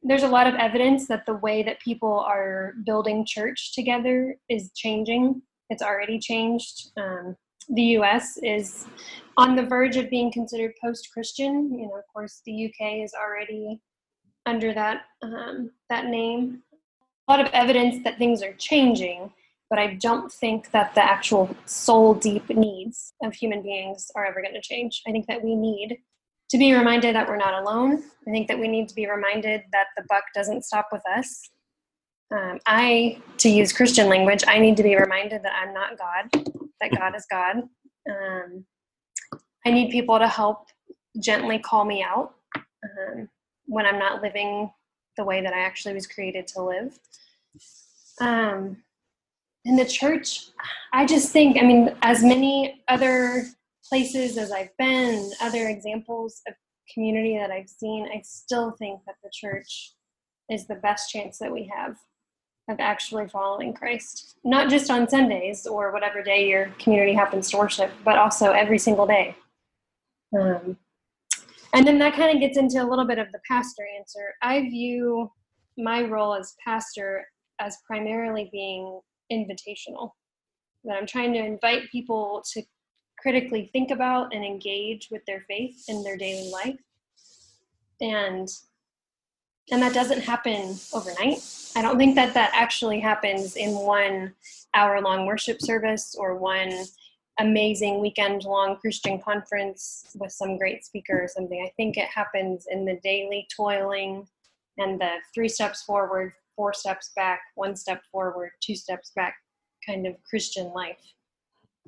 there's 0.07 0.23
a 0.23 0.27
lot 0.27 0.45
of 0.45 0.53
evidence 0.55 1.07
that 1.07 1.25
the 1.25 1.33
way 1.33 1.63
that 1.63 1.79
people 1.79 2.19
are 2.19 2.73
building 2.85 3.25
church 3.25 3.73
together 3.73 4.35
is 4.49 4.71
changing 4.75 5.41
it's 5.69 5.81
already 5.81 6.19
changed. 6.19 6.91
Um, 6.97 7.35
the 7.69 7.83
U.S. 7.99 8.37
is 8.43 8.85
on 9.37 9.55
the 9.55 9.65
verge 9.65 9.97
of 9.97 10.09
being 10.09 10.31
considered 10.31 10.73
post-Christian. 10.83 11.77
You 11.77 11.87
know, 11.87 11.97
of 11.97 12.03
course, 12.13 12.41
the 12.45 12.51
U.K. 12.51 13.01
is 13.01 13.13
already 13.13 13.81
under 14.45 14.73
that 14.73 15.01
um, 15.23 15.71
that 15.89 16.05
name. 16.05 16.61
A 17.27 17.31
lot 17.31 17.43
of 17.43 17.51
evidence 17.53 18.03
that 18.03 18.19
things 18.19 18.43
are 18.43 18.53
changing, 18.53 19.31
but 19.69 19.79
I 19.79 19.95
don't 19.95 20.31
think 20.31 20.71
that 20.71 20.93
the 20.95 21.03
actual 21.03 21.55
soul 21.65 22.13
deep 22.13 22.49
needs 22.49 23.13
of 23.23 23.33
human 23.33 23.61
beings 23.61 24.11
are 24.15 24.25
ever 24.25 24.41
going 24.41 24.53
to 24.53 24.61
change. 24.61 25.01
I 25.07 25.11
think 25.11 25.27
that 25.27 25.43
we 25.43 25.55
need 25.55 25.97
to 26.49 26.57
be 26.57 26.73
reminded 26.73 27.15
that 27.15 27.27
we're 27.27 27.37
not 27.37 27.61
alone. 27.61 28.03
I 28.27 28.31
think 28.31 28.47
that 28.47 28.59
we 28.59 28.67
need 28.67 28.87
to 28.89 28.95
be 28.95 29.09
reminded 29.09 29.63
that 29.71 29.87
the 29.97 30.03
buck 30.07 30.23
doesn't 30.33 30.63
stop 30.63 30.89
with 30.91 31.01
us 31.17 31.49
um, 32.31 32.59
I, 32.65 33.21
to 33.37 33.49
use 33.49 33.71
Christian 33.71 34.09
language, 34.09 34.43
I 34.47 34.59
need 34.59 34.77
to 34.77 34.83
be 34.83 34.95
reminded 34.95 35.43
that 35.43 35.53
I'm 35.55 35.73
not 35.73 35.97
God, 35.97 36.29
that 36.81 36.91
God 36.97 37.15
is 37.15 37.25
God. 37.29 37.57
Um, 38.09 38.65
I 39.65 39.71
need 39.71 39.91
people 39.91 40.17
to 40.17 40.27
help 40.27 40.67
gently 41.19 41.59
call 41.59 41.85
me 41.85 42.03
out 42.03 42.33
um, 42.55 43.29
when 43.67 43.85
I'm 43.85 43.99
not 43.99 44.21
living 44.21 44.71
the 45.17 45.23
way 45.23 45.41
that 45.41 45.53
I 45.53 45.59
actually 45.59 45.93
was 45.93 46.07
created 46.07 46.47
to 46.47 46.63
live. 46.63 46.99
Um, 48.19 48.77
in 49.65 49.75
the 49.75 49.85
church, 49.85 50.49
I 50.93 51.05
just 51.05 51.31
think, 51.31 51.57
I 51.57 51.65
mean, 51.65 51.95
as 52.03 52.23
many 52.23 52.83
other 52.87 53.45
places 53.87 54.37
as 54.37 54.51
I've 54.51 54.75
been, 54.77 55.31
other 55.41 55.67
examples 55.67 56.41
of 56.47 56.53
community 56.93 57.37
that 57.37 57.51
I've 57.51 57.69
seen, 57.69 58.07
I 58.13 58.21
still 58.23 58.71
think 58.71 59.01
that 59.05 59.15
the 59.23 59.29
church 59.33 59.93
is 60.49 60.67
the 60.67 60.75
best 60.75 61.09
chance 61.09 61.39
that 61.39 61.51
we 61.51 61.69
have 61.75 61.97
of 62.69 62.77
actually 62.79 63.27
following 63.27 63.73
Christ, 63.73 64.37
not 64.43 64.69
just 64.69 64.89
on 64.89 65.07
Sundays 65.07 65.67
or 65.67 65.91
whatever 65.91 66.23
day 66.23 66.47
your 66.47 66.67
community 66.79 67.13
happens 67.13 67.49
to 67.51 67.57
worship, 67.57 67.91
but 68.03 68.17
also 68.17 68.51
every 68.51 68.79
single 68.79 69.05
day. 69.05 69.35
Um, 70.39 70.77
and 71.73 71.85
then 71.85 71.99
that 71.99 72.15
kind 72.15 72.33
of 72.33 72.39
gets 72.39 72.57
into 72.57 72.81
a 72.81 72.87
little 72.87 73.05
bit 73.05 73.19
of 73.19 73.31
the 73.31 73.39
pastor 73.47 73.83
answer. 73.99 74.33
I 74.41 74.61
view 74.61 75.31
my 75.77 76.03
role 76.03 76.33
as 76.33 76.55
pastor 76.63 77.25
as 77.59 77.77
primarily 77.85 78.49
being 78.51 78.99
invitational, 79.31 80.11
that 80.83 80.95
I'm 80.95 81.07
trying 81.07 81.33
to 81.33 81.39
invite 81.39 81.91
people 81.91 82.43
to 82.53 82.63
critically 83.19 83.69
think 83.73 83.91
about 83.91 84.33
and 84.33 84.43
engage 84.43 85.09
with 85.11 85.25
their 85.25 85.41
faith 85.47 85.83
in 85.87 86.03
their 86.03 86.17
daily 86.17 86.51
life. 86.51 86.79
And 88.01 88.49
and 89.71 89.81
that 89.81 89.95
doesn't 89.95 90.21
happen 90.21 90.75
overnight. 90.93 91.39
I 91.75 91.81
don't 91.81 91.97
think 91.97 92.13
that 92.15 92.35
that 92.35 92.51
actually 92.53 92.99
happens 92.99 93.55
in 93.55 93.71
one 93.71 94.35
hour 94.75 95.01
long 95.01 95.25
worship 95.25 95.59
service 95.59 96.15
or 96.17 96.35
one 96.35 96.85
amazing 97.39 97.99
weekend 97.99 98.43
long 98.43 98.77
Christian 98.77 99.19
conference 99.19 100.15
with 100.15 100.31
some 100.31 100.57
great 100.57 100.85
speaker 100.85 101.23
or 101.23 101.27
something. 101.27 101.63
I 101.65 101.71
think 101.77 101.97
it 101.97 102.07
happens 102.07 102.67
in 102.69 102.85
the 102.85 102.99
daily 103.03 103.47
toiling 103.55 104.27
and 104.77 105.01
the 105.01 105.15
three 105.33 105.49
steps 105.49 105.81
forward, 105.81 106.33
four 106.55 106.73
steps 106.73 107.11
back, 107.15 107.41
one 107.55 107.75
step 107.75 108.01
forward, 108.11 108.51
two 108.61 108.75
steps 108.75 109.11
back 109.15 109.35
kind 109.85 110.07
of 110.07 110.15
Christian 110.29 110.71
life. 110.73 111.01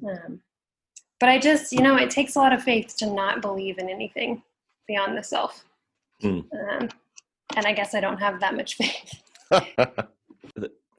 Um, 0.07 0.41
but 1.19 1.29
I 1.29 1.39
just, 1.39 1.71
you 1.71 1.81
know, 1.81 1.95
it 1.95 2.09
takes 2.09 2.35
a 2.35 2.39
lot 2.39 2.53
of 2.53 2.63
faith 2.63 2.95
to 2.97 3.11
not 3.11 3.41
believe 3.41 3.79
in 3.79 3.89
anything 3.89 4.43
beyond 4.87 5.17
the 5.17 5.23
self. 5.23 5.65
Mm. 6.23 6.45
Um, 6.53 6.89
and 7.55 7.65
I 7.65 7.73
guess 7.73 7.95
I 7.95 7.99
don't 7.99 8.19
have 8.19 8.39
that 8.39 8.55
much 8.55 8.75
faith. 8.77 9.21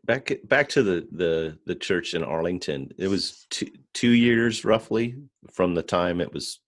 back 0.04 0.32
back 0.44 0.68
to 0.70 0.82
the 0.82 1.06
the 1.12 1.58
the 1.66 1.74
church 1.74 2.14
in 2.14 2.24
Arlington. 2.24 2.90
It 2.98 3.08
was 3.08 3.46
two 3.50 3.68
two 3.94 4.10
years 4.10 4.64
roughly 4.64 5.14
from 5.52 5.74
the 5.74 5.82
time 5.82 6.20
it 6.20 6.32
was 6.32 6.60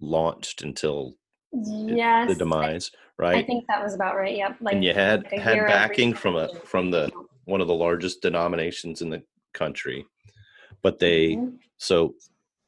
launched 0.00 0.62
until 0.62 1.14
yes, 1.52 2.28
the 2.28 2.34
demise, 2.34 2.90
right? 3.18 3.36
I 3.36 3.42
think 3.42 3.64
that 3.68 3.82
was 3.82 3.94
about 3.94 4.16
right. 4.16 4.36
Yep. 4.36 4.56
Like 4.60 4.74
and 4.74 4.84
you 4.84 4.94
had 4.94 5.24
like 5.24 5.40
had 5.40 5.66
backing 5.66 6.14
from 6.14 6.36
a 6.36 6.48
from 6.64 6.90
the 6.90 7.10
one 7.44 7.60
of 7.60 7.68
the 7.68 7.74
largest 7.74 8.22
denominations 8.22 9.02
in 9.02 9.10
the 9.10 9.22
country, 9.54 10.04
but 10.82 10.98
they 10.98 11.30
mm-hmm. 11.30 11.56
so 11.78 12.14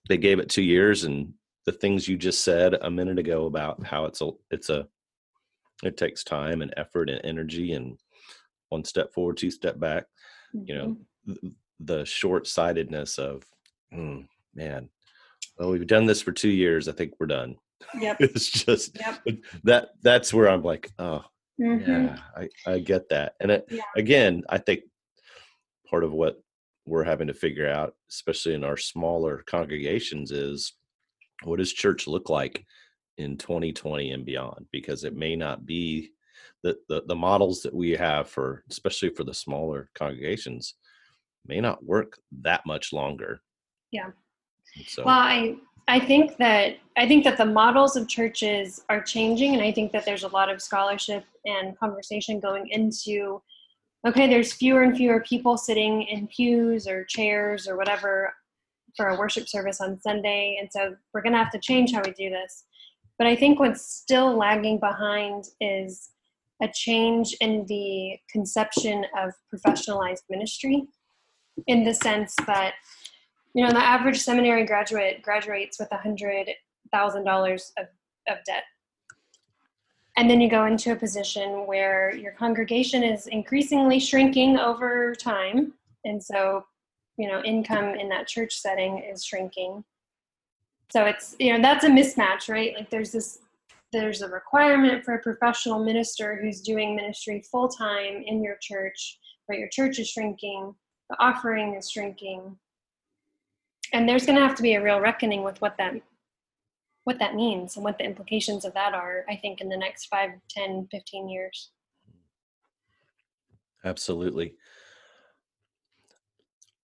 they 0.08 0.16
gave 0.16 0.38
it 0.38 0.48
two 0.48 0.62
years 0.62 1.04
and 1.04 1.32
the 1.66 1.72
things 1.72 2.08
you 2.08 2.16
just 2.16 2.44
said 2.44 2.74
a 2.80 2.90
minute 2.90 3.18
ago 3.18 3.44
about 3.44 3.84
how 3.84 4.06
it's 4.06 4.22
a 4.22 4.30
it's 4.50 4.70
a 4.70 4.86
it 5.84 5.96
takes 5.96 6.24
time 6.24 6.62
and 6.62 6.72
effort 6.76 7.10
and 7.10 7.20
energy 7.24 7.72
and 7.72 7.98
one 8.70 8.84
step 8.84 9.12
forward 9.12 9.36
two 9.36 9.50
step 9.50 9.78
back 9.78 10.04
mm-hmm. 10.56 10.64
you 10.66 10.74
know 10.74 10.96
mm-hmm. 11.28 11.48
the 11.80 12.04
short-sightedness 12.06 13.18
of 13.18 13.44
mm, 13.92 14.26
man 14.54 14.88
well 15.58 15.70
we've 15.70 15.86
done 15.86 16.06
this 16.06 16.22
for 16.22 16.32
two 16.32 16.48
years 16.48 16.88
i 16.88 16.92
think 16.92 17.12
we're 17.20 17.26
done 17.26 17.54
yep. 18.00 18.16
it's 18.20 18.48
just 18.48 18.98
yep. 18.98 19.20
that 19.64 19.90
that's 20.02 20.32
where 20.32 20.48
i'm 20.48 20.62
like 20.62 20.90
oh 20.98 21.24
mm-hmm. 21.60 21.90
yeah 21.90 22.16
I, 22.36 22.48
I 22.66 22.78
get 22.78 23.08
that 23.10 23.34
and 23.40 23.50
it, 23.50 23.66
yeah. 23.70 23.82
again 23.96 24.42
i 24.48 24.58
think 24.58 24.82
part 25.88 26.04
of 26.04 26.12
what 26.12 26.40
we're 26.86 27.04
having 27.04 27.26
to 27.28 27.34
figure 27.34 27.68
out 27.68 27.94
especially 28.10 28.54
in 28.54 28.64
our 28.64 28.76
smaller 28.76 29.44
congregations 29.46 30.30
is 30.30 30.74
what 31.44 31.58
does 31.58 31.72
church 31.72 32.06
look 32.06 32.28
like 32.28 32.64
in 33.18 33.36
2020 33.36 34.12
and 34.12 34.24
beyond 34.24 34.66
because 34.72 35.04
it 35.04 35.14
may 35.14 35.36
not 35.36 35.66
be 35.66 36.10
the, 36.62 36.76
the, 36.88 37.02
the 37.06 37.14
models 37.14 37.62
that 37.62 37.74
we 37.74 37.90
have 37.92 38.28
for 38.28 38.64
especially 38.70 39.10
for 39.10 39.24
the 39.24 39.34
smaller 39.34 39.90
congregations 39.94 40.74
may 41.46 41.60
not 41.60 41.84
work 41.84 42.18
that 42.42 42.64
much 42.66 42.92
longer 42.92 43.40
yeah 43.90 44.10
so 44.86 45.02
well 45.04 45.18
i 45.18 45.54
I 45.88 45.98
think 45.98 46.36
that 46.36 46.76
I 46.98 47.08
think 47.08 47.24
that 47.24 47.38
the 47.38 47.46
models 47.46 47.96
of 47.96 48.08
churches 48.08 48.84
are 48.90 49.00
changing, 49.00 49.54
and 49.54 49.62
I 49.62 49.72
think 49.72 49.90
that 49.92 50.04
there's 50.04 50.22
a 50.22 50.28
lot 50.28 50.50
of 50.50 50.60
scholarship 50.60 51.24
and 51.46 51.78
conversation 51.78 52.40
going 52.40 52.68
into. 52.68 53.40
Okay, 54.06 54.28
there's 54.28 54.52
fewer 54.52 54.82
and 54.82 54.96
fewer 54.96 55.20
people 55.20 55.56
sitting 55.56 56.02
in 56.02 56.28
pews 56.28 56.86
or 56.86 57.04
chairs 57.04 57.66
or 57.66 57.76
whatever 57.76 58.34
for 58.96 59.08
a 59.08 59.18
worship 59.18 59.48
service 59.48 59.80
on 59.80 59.98
Sunday, 60.00 60.58
and 60.60 60.68
so 60.70 60.94
we're 61.12 61.22
going 61.22 61.32
to 61.32 61.38
have 61.38 61.52
to 61.52 61.58
change 61.58 61.92
how 61.92 62.02
we 62.04 62.12
do 62.12 62.28
this. 62.28 62.64
But 63.16 63.26
I 63.26 63.34
think 63.34 63.58
what's 63.58 63.84
still 63.84 64.36
lagging 64.36 64.78
behind 64.78 65.44
is 65.60 66.10
a 66.62 66.68
change 66.68 67.34
in 67.40 67.64
the 67.66 68.18
conception 68.30 69.06
of 69.16 69.32
professionalized 69.52 70.24
ministry, 70.28 70.84
in 71.66 71.84
the 71.84 71.94
sense 71.94 72.34
that 72.46 72.74
you 73.58 73.64
know, 73.64 73.72
the 73.72 73.84
average 73.84 74.20
seminary 74.20 74.64
graduate 74.64 75.20
graduates 75.20 75.80
with 75.80 75.90
a 75.90 75.96
hundred 75.96 76.48
thousand 76.92 77.24
dollars 77.24 77.72
of 77.76 77.86
of 78.28 78.38
debt. 78.46 78.62
And 80.16 80.30
then 80.30 80.40
you 80.40 80.48
go 80.48 80.66
into 80.66 80.92
a 80.92 80.96
position 80.96 81.66
where 81.66 82.14
your 82.14 82.30
congregation 82.30 83.02
is 83.02 83.26
increasingly 83.26 83.98
shrinking 83.98 84.58
over 84.58 85.12
time. 85.12 85.72
And 86.04 86.22
so, 86.22 86.66
you 87.16 87.26
know, 87.26 87.42
income 87.42 87.96
in 87.96 88.08
that 88.10 88.28
church 88.28 88.54
setting 88.54 88.98
is 88.98 89.24
shrinking. 89.24 89.82
So 90.92 91.06
it's, 91.06 91.34
you 91.40 91.52
know, 91.52 91.60
that's 91.60 91.82
a 91.84 91.88
mismatch, 91.88 92.48
right? 92.48 92.74
Like 92.76 92.90
there's 92.90 93.10
this, 93.10 93.40
there's 93.92 94.22
a 94.22 94.28
requirement 94.28 95.04
for 95.04 95.14
a 95.14 95.22
professional 95.22 95.84
minister 95.84 96.38
who's 96.40 96.60
doing 96.60 96.94
ministry 96.94 97.42
full 97.50 97.68
time 97.68 98.22
in 98.24 98.40
your 98.40 98.56
church, 98.62 99.18
but 99.48 99.58
your 99.58 99.68
church 99.68 99.98
is 99.98 100.08
shrinking, 100.08 100.76
the 101.10 101.16
offering 101.18 101.74
is 101.74 101.90
shrinking 101.90 102.56
and 103.92 104.08
there's 104.08 104.26
going 104.26 104.36
to 104.36 104.46
have 104.46 104.56
to 104.56 104.62
be 104.62 104.74
a 104.74 104.82
real 104.82 105.00
reckoning 105.00 105.42
with 105.42 105.60
what 105.60 105.76
that 105.78 105.94
what 107.04 107.18
that 107.18 107.34
means 107.34 107.76
and 107.76 107.84
what 107.84 107.96
the 107.96 108.04
implications 108.04 108.64
of 108.64 108.74
that 108.74 108.94
are 108.94 109.24
i 109.28 109.36
think 109.36 109.60
in 109.60 109.68
the 109.68 109.76
next 109.76 110.06
5 110.06 110.30
10 110.50 110.88
15 110.90 111.28
years. 111.28 111.70
Absolutely. 113.84 114.54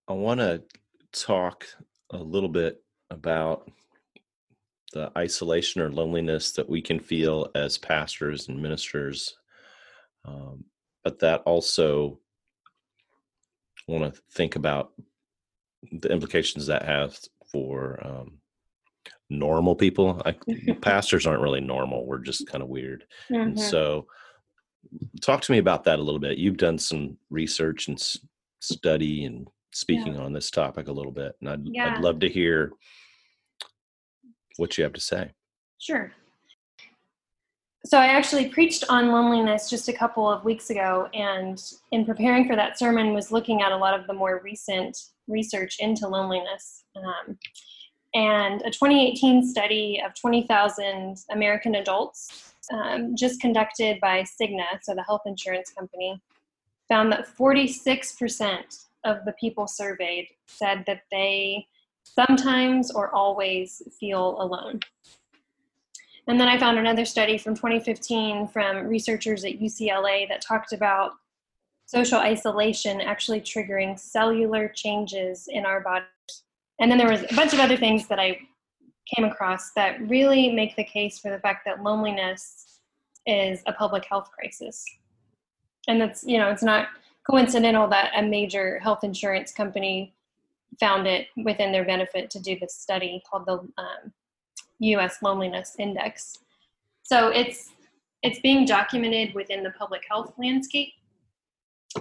I 0.07 0.13
want 0.13 0.39
to 0.39 0.63
talk 1.11 1.65
a 2.11 2.17
little 2.17 2.49
bit 2.49 2.81
about 3.09 3.69
the 4.93 5.11
isolation 5.17 5.81
or 5.81 5.91
loneliness 5.91 6.53
that 6.53 6.69
we 6.69 6.81
can 6.81 6.99
feel 6.99 7.49
as 7.53 7.77
pastors 7.77 8.47
and 8.47 8.61
ministers 8.61 9.35
um, 10.23 10.63
but 11.03 11.19
that 11.19 11.41
also 11.45 12.19
want 13.87 14.13
to 14.13 14.21
think 14.31 14.55
about 14.55 14.91
the 15.91 16.11
implications 16.11 16.67
that 16.67 16.83
has 16.83 17.29
for 17.51 17.99
um, 18.05 18.39
normal 19.29 19.75
people. 19.75 20.21
I, 20.25 20.35
pastors 20.81 21.25
aren't 21.25 21.41
really 21.41 21.61
normal. 21.61 22.05
We're 22.05 22.19
just 22.19 22.47
kind 22.47 22.63
of 22.63 22.69
weird. 22.69 23.05
Mm-hmm. 23.31 23.41
And 23.41 23.59
so, 23.59 24.07
talk 25.21 25.41
to 25.41 25.51
me 25.51 25.57
about 25.57 25.83
that 25.85 25.99
a 25.99 26.03
little 26.03 26.19
bit. 26.19 26.37
You've 26.37 26.57
done 26.57 26.77
some 26.77 27.17
research 27.29 27.87
and 27.87 27.97
s- 27.97 28.19
study 28.59 29.25
and 29.25 29.47
speaking 29.73 30.15
yeah. 30.15 30.21
on 30.21 30.33
this 30.33 30.51
topic 30.51 30.87
a 30.87 30.93
little 30.93 31.11
bit, 31.11 31.35
and 31.41 31.49
I'd, 31.49 31.61
yeah. 31.65 31.95
I'd 31.95 32.01
love 32.01 32.19
to 32.19 32.29
hear 32.29 32.71
what 34.57 34.77
you 34.77 34.83
have 34.83 34.93
to 34.93 35.01
say. 35.01 35.31
Sure. 35.79 36.11
So 37.85 37.99
I 37.99 38.07
actually 38.07 38.49
preached 38.49 38.83
on 38.89 39.11
loneliness 39.11 39.69
just 39.69 39.89
a 39.89 39.93
couple 39.93 40.27
of 40.27 40.43
weeks 40.43 40.71
ago, 40.71 41.07
and 41.13 41.61
in 41.91 42.03
preparing 42.03 42.47
for 42.47 42.55
that 42.55 42.79
sermon, 42.79 43.13
was 43.13 43.31
looking 43.31 43.61
at 43.61 43.71
a 43.71 43.77
lot 43.77 43.97
of 43.97 44.07
the 44.07 44.13
more 44.13 44.41
recent 44.43 44.97
research 45.27 45.77
into 45.79 46.07
loneliness. 46.07 46.83
Um, 46.95 47.37
and 48.15 48.63
a 48.63 48.71
2018 48.71 49.45
study 49.45 50.01
of 50.03 50.15
20,000 50.15 51.17
American 51.29 51.75
adults, 51.75 52.55
um, 52.73 53.15
just 53.15 53.39
conducted 53.39 53.99
by 54.01 54.23
Cigna, 54.23 54.65
so 54.81 54.95
the 54.95 55.03
health 55.03 55.21
insurance 55.27 55.69
company, 55.69 56.19
found 56.89 57.11
that 57.11 57.27
46% 57.37 58.85
of 59.03 59.23
the 59.25 59.33
people 59.33 59.67
surveyed 59.67 60.29
said 60.47 60.85
that 60.87 61.01
they 61.11 61.67
sometimes 62.03 62.89
or 62.89 63.13
always 63.13 63.83
feel 63.99 64.41
alone. 64.41 64.79
And 66.27 66.39
then 66.39 66.47
I 66.47 66.57
found 66.57 66.79
another 66.79 67.05
study 67.05 67.37
from 67.37 67.55
2015 67.55 68.47
from 68.47 68.87
researchers 68.87 69.45
at 69.45 69.59
UCLA 69.59 70.27
that 70.27 70.41
talked 70.41 70.73
about 70.73 71.13
social 71.85 72.19
isolation 72.19 72.99
actually 72.99 73.41
triggering 73.41 73.99
cellular 73.99 74.67
changes 74.69 75.47
in 75.47 75.65
our 75.65 75.81
bodies. 75.81 76.07
And 76.79 76.89
then 76.89 76.97
there 76.97 77.09
was 77.09 77.23
a 77.23 77.35
bunch 77.35 77.53
of 77.53 77.59
other 77.59 77.77
things 77.77 78.07
that 78.07 78.19
I 78.19 78.39
came 79.15 79.25
across 79.25 79.71
that 79.73 80.01
really 80.09 80.51
make 80.51 80.75
the 80.75 80.83
case 80.83 81.19
for 81.19 81.29
the 81.29 81.39
fact 81.39 81.63
that 81.65 81.83
loneliness 81.83 82.79
is 83.27 83.61
a 83.67 83.73
public 83.73 84.05
health 84.05 84.29
crisis. 84.31 84.83
And 85.87 86.01
that's, 86.01 86.23
you 86.23 86.39
know, 86.39 86.49
it's 86.49 86.63
not 86.63 86.87
coincidental 87.29 87.87
that 87.89 88.11
a 88.15 88.23
major 88.23 88.79
health 88.79 89.03
insurance 89.03 89.51
company 89.51 90.15
found 90.79 91.07
it 91.07 91.27
within 91.43 91.71
their 91.71 91.85
benefit 91.85 92.29
to 92.31 92.39
do 92.39 92.57
this 92.59 92.75
study 92.75 93.21
called 93.29 93.45
the 93.45 93.53
um, 93.53 94.11
US 94.79 95.21
Loneliness 95.21 95.75
Index. 95.79 96.39
So 97.03 97.29
it's 97.29 97.71
it's 98.23 98.39
being 98.39 98.65
documented 98.65 99.35
within 99.35 99.61
the 99.63 99.71
public 99.71 100.03
health 100.09 100.33
landscape 100.37 100.93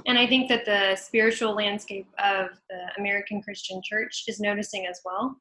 and 0.07 0.19
I 0.19 0.27
think 0.27 0.49
that 0.49 0.65
the 0.65 0.97
spiritual 0.97 1.55
landscape 1.55 2.09
of 2.19 2.49
the 2.69 2.91
American 2.99 3.41
Christian 3.43 3.81
church 3.83 4.25
is 4.27 4.41
noticing 4.41 4.87
as 4.87 5.01
well. 5.05 5.37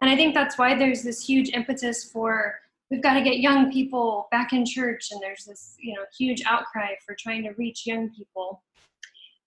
And 0.00 0.10
I 0.10 0.16
think 0.16 0.34
that's 0.34 0.58
why 0.58 0.76
there's 0.76 1.02
this 1.02 1.24
huge 1.24 1.50
impetus 1.50 2.04
for 2.04 2.60
we've 2.90 3.02
got 3.02 3.14
to 3.14 3.22
get 3.22 3.40
young 3.40 3.72
people 3.72 4.28
back 4.30 4.52
in 4.52 4.64
church 4.64 5.08
and 5.10 5.20
there's 5.20 5.44
this, 5.44 5.74
you 5.78 5.94
know, 5.94 6.04
huge 6.16 6.42
outcry 6.46 6.94
for 7.04 7.14
trying 7.18 7.42
to 7.42 7.50
reach 7.52 7.86
young 7.86 8.10
people. 8.10 8.62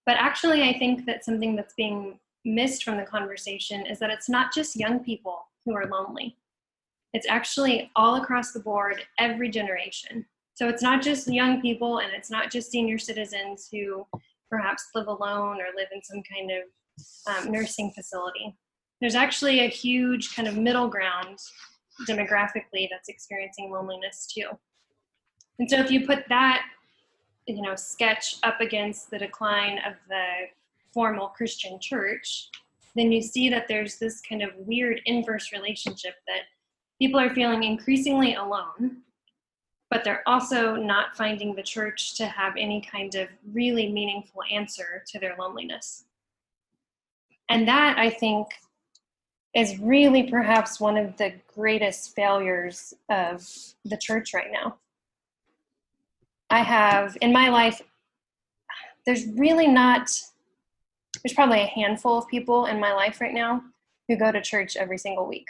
But 0.06 0.18
actually 0.18 0.64
I 0.64 0.78
think 0.78 1.06
that 1.06 1.24
something 1.24 1.56
that's 1.56 1.74
being 1.76 2.20
missed 2.44 2.84
from 2.84 2.98
the 2.98 3.04
conversation 3.04 3.86
is 3.86 4.00
that 4.00 4.10
it's 4.10 4.30
not 4.30 4.54
just 4.54 4.76
young 4.76 5.00
people 5.00 5.40
who 5.66 5.76
are 5.76 5.86
lonely. 5.86 6.36
It's 7.14 7.28
actually 7.28 7.92
all 7.96 8.16
across 8.16 8.52
the 8.52 8.60
board, 8.60 9.04
every 9.20 9.50
generation. 9.50 10.26
So 10.54 10.70
it's 10.70 10.82
not 10.82 11.02
just 11.02 11.28
young 11.28 11.62
people 11.62 12.00
and 12.00 12.14
it's 12.14 12.30
not 12.30 12.52
just 12.52 12.72
senior 12.72 12.98
citizens 12.98 13.68
who 13.72 14.06
perhaps 14.50 14.90
live 14.94 15.08
alone 15.08 15.58
or 15.62 15.68
live 15.76 15.88
in 15.94 16.04
some 16.04 16.22
kind 16.24 16.52
of 16.52 17.46
um, 17.46 17.52
nursing 17.52 17.92
facility. 17.92 18.56
There's 19.00 19.16
actually 19.16 19.62
a 19.62 19.68
huge 19.68 20.36
kind 20.36 20.48
of 20.48 20.58
middle 20.58 20.88
ground 20.88 21.40
demographically 22.08 22.88
that's 22.92 23.10
experiencing 23.10 23.72
loneliness 23.72 24.28
too. 24.32 24.50
And 25.60 25.70
so 25.70 25.78
if 25.80 25.92
you 25.92 26.06
put 26.06 26.26
that, 26.30 26.64
you 27.48 27.62
know, 27.62 27.76
sketch 27.76 28.38
up 28.44 28.62
against 28.62 29.10
the 29.10 29.18
decline 29.18 29.80
of 29.80 29.94
the 30.08 30.26
formal 30.94 31.30
Christian 31.30 31.80
church, 31.80 32.50
then 32.96 33.12
you 33.12 33.22
see 33.22 33.50
that 33.50 33.68
there's 33.68 33.98
this 33.98 34.22
kind 34.22 34.42
of 34.42 34.50
weird 34.58 35.02
inverse 35.06 35.52
relationship 35.52 36.16
that 36.28 36.42
people 37.02 37.20
are 37.20 37.34
feeling 37.34 37.64
increasingly 37.64 38.36
alone 38.36 39.02
but 39.92 40.06
they're 40.06 40.24
also 40.26 40.78
not 40.78 41.18
finding 41.18 41.54
the 41.54 41.62
church 41.62 42.16
to 42.16 42.26
have 42.26 42.54
any 42.58 42.82
kind 42.82 43.14
of 43.16 43.28
really 43.54 43.92
meaningful 43.92 44.42
answer 44.50 45.04
to 45.06 45.20
their 45.20 45.36
loneliness. 45.38 46.06
And 47.50 47.68
that, 47.68 47.98
I 48.00 48.10
think, 48.10 48.48
is 49.54 49.78
really 49.80 50.24
perhaps 50.24 50.80
one 50.80 50.96
of 50.96 51.18
the 51.18 51.34
greatest 51.54 52.16
failures 52.16 52.94
of 53.10 53.46
the 53.84 53.98
church 53.98 54.34
right 54.34 54.50
now. 54.50 54.78
I 56.50 56.64
have, 56.64 57.18
in 57.22 57.34
my 57.34 57.50
life, 57.50 57.82
there's 59.06 59.28
really 59.36 59.68
not, 59.68 60.10
there's 61.22 61.34
probably 61.34 61.60
a 61.60 61.66
handful 61.66 62.18
of 62.18 62.30
people 62.30 62.68
in 62.68 62.80
my 62.80 62.94
life 62.94 63.20
right 63.20 63.34
now 63.34 63.62
who 64.08 64.16
go 64.16 64.32
to 64.32 64.42
church 64.42 64.78
every 64.78 64.98
single 64.98 65.28
week. 65.28 65.50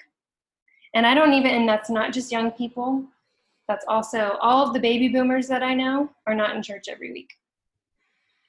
And 0.93 1.05
I 1.05 1.13
don't 1.13 1.33
even, 1.33 1.51
and 1.51 1.69
that's 1.69 1.89
not 1.89 2.13
just 2.13 2.31
young 2.31 2.51
people, 2.51 3.05
that's 3.67 3.85
also 3.87 4.37
all 4.41 4.67
of 4.67 4.73
the 4.73 4.79
baby 4.79 5.07
boomers 5.07 5.47
that 5.47 5.63
I 5.63 5.73
know 5.73 6.09
are 6.27 6.35
not 6.35 6.55
in 6.55 6.61
church 6.61 6.85
every 6.89 7.11
week. 7.13 7.29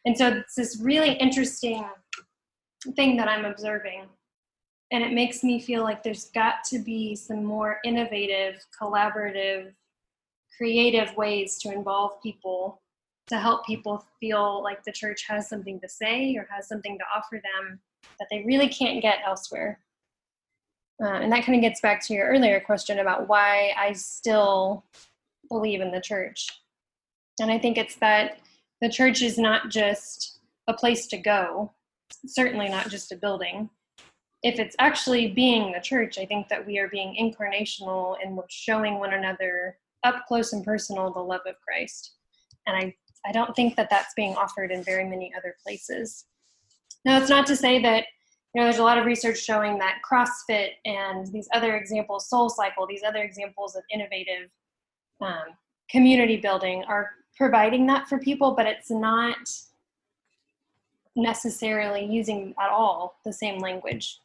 And 0.05 0.19
so 0.19 0.29
it's 0.29 0.57
this 0.57 0.81
really 0.83 1.13
interesting 1.13 1.85
thing 2.97 3.17
that 3.17 3.29
I'm 3.29 3.45
observing. 3.45 4.07
And 4.91 5.05
it 5.05 5.13
makes 5.13 5.45
me 5.45 5.61
feel 5.61 5.85
like 5.85 6.03
there's 6.03 6.31
got 6.31 6.65
to 6.65 6.79
be 6.79 7.15
some 7.15 7.45
more 7.45 7.79
innovative, 7.85 8.65
collaborative, 8.79 9.73
creative 10.57 11.17
ways 11.17 11.59
to 11.59 11.73
involve 11.73 12.21
people 12.23 12.83
to 13.29 13.39
help 13.39 13.65
people 13.65 14.05
feel 14.21 14.63
like 14.63 14.83
the 14.83 14.93
church 14.93 15.25
has 15.29 15.49
something 15.49 15.81
to 15.81 15.89
say 15.89 16.37
or 16.37 16.47
has 16.51 16.69
something 16.69 16.99
to 16.99 17.05
offer 17.17 17.41
them 17.41 17.79
that 18.19 18.27
they 18.31 18.43
really 18.45 18.69
can't 18.69 19.01
get 19.01 19.19
elsewhere. 19.25 19.79
Uh, 21.03 21.15
and 21.17 21.33
that 21.33 21.45
kind 21.45 21.57
of 21.57 21.63
gets 21.63 21.81
back 21.81 22.05
to 22.07 22.15
your 22.15 22.29
earlier 22.29 22.61
question 22.61 23.01
about 23.01 23.29
why 23.29 23.73
I 23.77 23.93
still 23.93 24.85
believe 25.49 25.81
in 25.81 25.91
the 25.91 26.01
church. 26.01 26.47
And 27.41 27.51
I 27.51 27.59
think 27.59 27.77
it's 27.77 27.97
that 27.97 28.39
the 28.81 28.89
church 28.89 29.23
is 29.23 29.37
not 29.37 29.69
just 29.69 30.39
a 30.69 30.75
place 30.75 31.07
to 31.09 31.17
go, 31.17 31.73
certainly 32.27 32.69
not 32.69 32.89
just 32.89 33.11
a 33.11 33.17
building, 33.17 33.69
if 34.43 34.59
it's 34.59 34.75
actually 34.79 35.29
being 35.29 35.73
the 35.73 35.81
church, 35.81 36.19
I 36.19 36.27
think 36.27 36.49
that 36.49 36.67
we 36.67 36.79
are 36.79 36.89
being 36.89 37.17
incarnational 37.21 38.17
and 38.23 38.37
we're 38.37 38.43
showing 38.49 38.99
one 38.99 39.15
another 39.15 39.79
up 40.05 40.25
close 40.27 40.53
and 40.53 40.65
personal 40.65 41.13
the 41.13 41.21
love 41.21 41.43
of 41.47 41.55
Christ. 41.61 42.15
And 42.67 42.77
I, 42.77 42.95
I 43.25 43.31
don't 43.31 43.55
think 43.55 43.77
that 43.77 43.89
that's 43.89 44.15
being 44.15 44.35
offered 44.35 44.73
in 44.73 44.83
very 44.83 45.05
many 45.05 45.33
other 45.37 45.55
places. 45.65 46.25
Now, 47.05 47.19
it's 47.19 47.31
not 47.31 47.47
to 47.47 47.57
say 47.57 47.81
that, 47.83 48.07
you 48.55 48.61
know, 48.61 48.67
there's 48.67 48.79
a 48.79 48.83
lot 48.83 48.99
of 48.99 49.07
research 49.07 49.39
showing 49.39 49.79
that 49.79 50.01
CrossFit 50.09 50.71
and 50.85 51.27
these 51.33 51.49
other 51.55 51.77
examples, 51.77 52.29
Soul 52.29 52.49
Cycle, 52.51 52.87
these 52.87 53.03
other 53.03 53.23
examples 53.23 53.75
of 53.75 53.83
innovative 53.93 54.51
um, 55.21 55.57
community 55.91 56.37
building 56.37 56.85
are 56.85 57.11
providing 57.37 57.87
that 57.87 58.09
for 58.09 58.19
people, 58.19 58.53
but 58.53 58.67
it's 58.67 58.91
not 58.91 59.37
necessarily 61.17 62.05
using 62.05 62.55
at 62.61 62.71
all 62.71 63.19
the 63.25 63.33
same 63.33 63.59
language. 63.59 64.19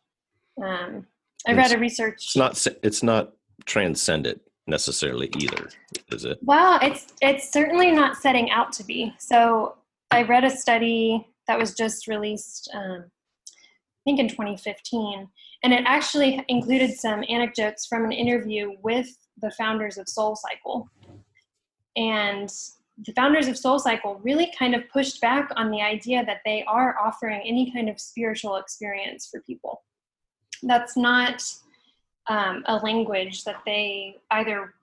Um, 0.62 1.06
I 1.48 1.54
read 1.54 1.72
a 1.72 1.78
research. 1.78 2.16
It's 2.16 2.36
not. 2.36 2.66
It's 2.84 3.04
not 3.04 3.34
transcendent 3.66 4.42
necessarily 4.66 5.30
either, 5.38 5.70
is 6.12 6.26
it? 6.26 6.40
Well, 6.42 6.80
it's 6.82 7.08
it's 7.22 7.52
certainly 7.52 7.92
not 7.92 8.18
setting 8.18 8.50
out 8.52 8.74
to 8.74 8.84
be. 8.84 9.13
So 9.20 9.76
I 10.12 10.24
read 10.24 10.44
a 10.44 10.50
study 10.50 11.28
that 11.48 11.58
was 11.58 11.74
just 11.74 12.08
released, 12.08 12.70
um, 12.74 13.06
think 14.08 14.20
in 14.22 14.30
2015, 14.30 15.28
and 15.63 15.74
it 15.74 15.84
actually 15.86 16.41
included 16.48 16.98
some 16.98 17.26
anecdotes 17.28 17.86
from 17.86 18.06
an 18.06 18.13
interview 18.13 18.72
with 18.82 19.10
the 19.41 19.52
founders 19.52 19.98
of 19.98 20.08
Soul 20.08 20.38
Cycle, 20.38 20.89
and 21.98 22.50
the 23.06 23.12
founders 23.13 23.50
of 23.50 23.58
Soul 23.58 23.80
Cycle 23.80 24.22
really 24.24 24.50
kind 24.58 24.74
of 24.74 24.88
pushed 24.89 25.20
back 25.20 25.50
on 25.58 25.72
the 25.72 25.82
idea 25.82 26.26
that 26.26 26.39
they 26.46 26.63
are 26.67 26.96
offering 26.98 27.41
any 27.46 27.70
kind 27.74 27.89
of 27.89 28.00
spiritual 28.00 28.56
experience 28.56 29.28
for 29.30 29.41
people. 29.41 29.84
That's 30.63 30.96
not 30.96 31.43
um, 32.30 32.63
a 32.67 32.78
language 32.78 33.43
that 33.43 33.62
they 33.65 34.15
either 34.32 34.74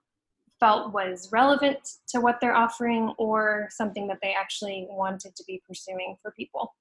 felt 0.60 0.92
was 0.92 1.30
relevant 1.32 1.78
to 2.08 2.20
what 2.20 2.40
they're 2.42 2.54
offering 2.54 3.14
or 3.16 3.68
something 3.70 4.06
that 4.08 4.18
they 4.22 4.34
actually 4.38 4.86
wanted 4.90 5.34
to 5.34 5.44
be 5.46 5.62
pursuing 5.66 6.16
for 6.20 6.30
people. 6.32 6.74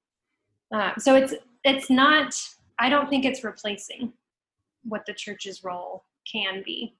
Uh, 0.73 0.91
so 0.97 1.15
it's 1.15 1.35
it's 1.63 1.89
not. 1.89 2.33
I 2.79 2.89
don't 2.89 3.09
think 3.09 3.23
it's 3.23 3.43
replacing 3.43 4.11
what 4.83 5.05
the 5.05 5.13
church's 5.13 5.63
role 5.63 6.03
can 6.29 6.63
be. 6.65 6.95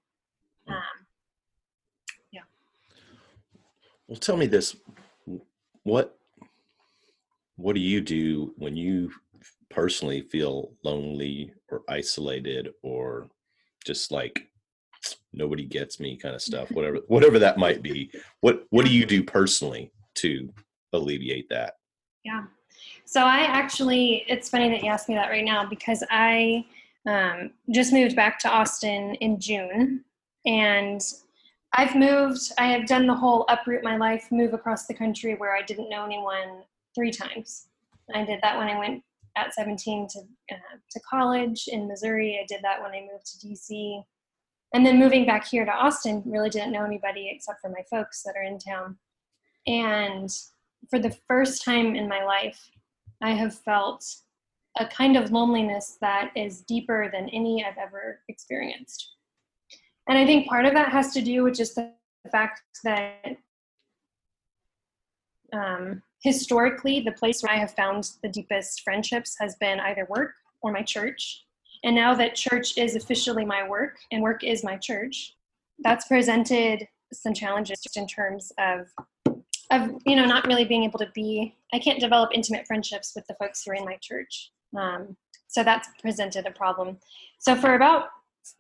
Um, 0.68 0.76
yeah. 2.32 2.42
well, 4.08 4.18
tell 4.18 4.38
me 4.38 4.46
this: 4.46 4.76
what 5.84 6.18
what 7.56 7.74
do 7.74 7.82
you 7.82 8.00
do 8.00 8.54
when 8.58 8.76
you 8.76 9.12
personally 9.70 10.22
feel 10.22 10.72
lonely 10.84 11.52
or 11.70 11.82
isolated 11.90 12.70
or 12.84 13.28
just 13.86 14.12
like 14.12 14.48
nobody 15.34 15.66
gets 15.66 16.00
me 16.00 16.16
kind 16.16 16.36
of 16.36 16.42
stuff 16.42 16.70
whatever 16.72 17.00
whatever 17.08 17.40
that 17.40 17.58
might 17.58 17.82
be 17.82 18.10
what 18.42 18.66
what 18.70 18.86
do 18.86 18.92
you 18.92 19.06
do 19.06 19.24
personally 19.24 19.92
to 20.16 20.54
alleviate 20.94 21.50
that 21.50 21.74
yeah 22.24 22.44
so 23.14 23.22
i 23.22 23.42
actually 23.42 24.26
it's 24.28 24.50
funny 24.50 24.70
that 24.70 24.84
you 24.84 24.90
asked 24.90 25.08
me 25.10 25.16
that 25.16 25.30
right 25.30 25.46
now 25.46 25.66
because 25.66 26.04
i 26.10 26.66
um, 27.06 27.52
just 27.72 27.94
moved 27.94 28.16
back 28.16 28.40
to 28.40 28.50
austin 28.50 29.16
in 29.16 29.40
june 29.40 30.04
and 30.46 31.02
I've 31.76 31.96
moved, 31.96 32.52
I 32.60 32.68
have 32.68 32.86
done 32.86 33.08
the 33.08 33.16
whole 33.16 33.46
uproot 33.50 33.84
my 33.84 33.98
life, 33.98 34.28
move 34.32 34.54
across 34.54 34.86
the 34.86 34.94
country 34.94 35.34
where 35.34 35.56
I 35.56 35.64
didn't 35.64 35.90
know 35.90 36.06
anyone 36.06 36.64
three 36.94 37.10
times. 37.10 37.68
I 38.14 38.24
did 38.24 38.40
that 38.44 38.58
when 38.58 38.68
I 38.68 38.78
went 38.78 39.04
at 39.36 39.56
17 39.56 40.08
to, 40.10 40.20
uh, 40.52 40.78
to 40.92 41.00
college 41.00 41.68
in 41.68 41.88
Missouri. 41.88 42.40
I 42.40 42.46
did 42.48 42.62
that 42.64 42.80
when 42.82 42.92
I 42.92 43.08
moved 43.12 43.26
to 43.26 43.48
DC. 43.48 44.04
And 44.76 44.86
then 44.86 45.00
moving 45.00 45.26
back 45.26 45.48
here 45.48 45.66
to 45.66 45.72
Austin, 45.72 46.22
really 46.26 46.50
didn't 46.50 46.72
know 46.72 46.86
anybody 46.86 47.32
except 47.34 47.62
for 47.62 47.70
my 47.70 47.84
folks 47.90 48.22
that 48.24 48.36
are 48.38 48.44
in 48.44 48.60
town. 48.60 48.98
And 49.66 50.30
for 50.92 51.00
the 51.00 51.16
first 51.28 51.66
time 51.66 51.96
in 51.96 52.08
my 52.08 52.24
life, 52.24 52.70
I 53.22 53.32
have 53.32 53.58
felt 53.60 54.06
a 54.78 54.88
kind 54.88 55.16
of 55.16 55.32
loneliness 55.32 55.98
that 56.02 56.32
is 56.36 56.62
deeper 56.62 57.10
than 57.12 57.30
any 57.30 57.64
I've 57.64 57.78
ever 57.78 58.20
experienced. 58.28 59.16
And 60.08 60.18
I 60.18 60.26
think 60.26 60.48
part 60.48 60.66
of 60.66 60.74
that 60.74 60.92
has 60.92 61.14
to 61.14 61.22
do 61.22 61.44
with 61.44 61.56
just 61.56 61.76
the 61.76 61.92
fact 62.32 62.62
that 62.84 63.38
um, 65.54 66.02
historically, 66.22 67.02
the 67.02 67.12
place 67.12 67.44
where 67.44 67.54
I 67.54 67.60
have 67.60 67.76
found 67.76 68.10
the 68.24 68.30
deepest 68.30 68.82
friendships 68.82 69.36
has 69.40 69.56
been 69.58 69.80
either 69.80 70.08
work 70.10 70.32
or 70.62 70.72
my 70.72 70.82
church. 70.82 71.46
And 71.84 71.96
now 71.96 72.16
that 72.16 72.36
church 72.36 72.78
is 72.78 72.96
officially 72.96 73.46
my 73.46 73.68
work 73.68 73.98
and 74.12 74.24
work 74.24 74.44
is 74.44 74.64
my 74.64 74.78
church, 74.78 75.36
that's 75.80 76.08
presented 76.08 76.88
some 77.12 77.34
challenges 77.34 77.80
just 77.82 77.98
in 77.98 78.08
terms 78.08 78.52
of 78.58 78.88
of 79.72 79.92
you 80.06 80.16
know 80.16 80.26
not 80.26 80.46
really 80.46 80.66
being 80.66 80.84
able 80.84 81.00
to 81.00 81.10
be 81.14 81.56
i 81.74 81.80
can't 81.80 82.00
develop 82.00 82.30
intimate 82.34 82.68
friendships 82.68 83.14
with 83.16 83.26
the 83.28 83.36
folks 83.36 83.64
who 83.64 83.72
are 83.72 83.76
in 83.76 83.86
my 83.86 83.98
church 84.02 84.52
um, 84.78 85.16
so 85.48 85.64
that's 85.64 85.88
presented 86.02 86.46
a 86.46 86.52
problem 86.52 86.98
so 87.40 87.56
for 87.56 87.76
about 87.76 88.08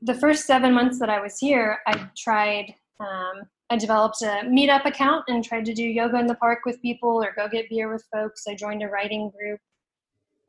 the 0.01 0.13
first 0.13 0.45
seven 0.45 0.73
months 0.73 0.99
that 0.99 1.09
I 1.09 1.19
was 1.19 1.37
here, 1.39 1.79
I 1.87 2.09
tried, 2.17 2.73
um, 2.99 3.43
I 3.69 3.77
developed 3.77 4.21
a 4.21 4.41
meetup 4.45 4.85
account 4.85 5.25
and 5.27 5.43
tried 5.43 5.65
to 5.65 5.73
do 5.73 5.83
yoga 5.83 6.19
in 6.19 6.27
the 6.27 6.35
park 6.35 6.59
with 6.65 6.81
people 6.81 7.23
or 7.23 7.33
go 7.35 7.47
get 7.47 7.69
beer 7.69 7.91
with 7.91 8.05
folks. 8.13 8.43
I 8.47 8.55
joined 8.55 8.83
a 8.83 8.87
writing 8.87 9.31
group, 9.31 9.59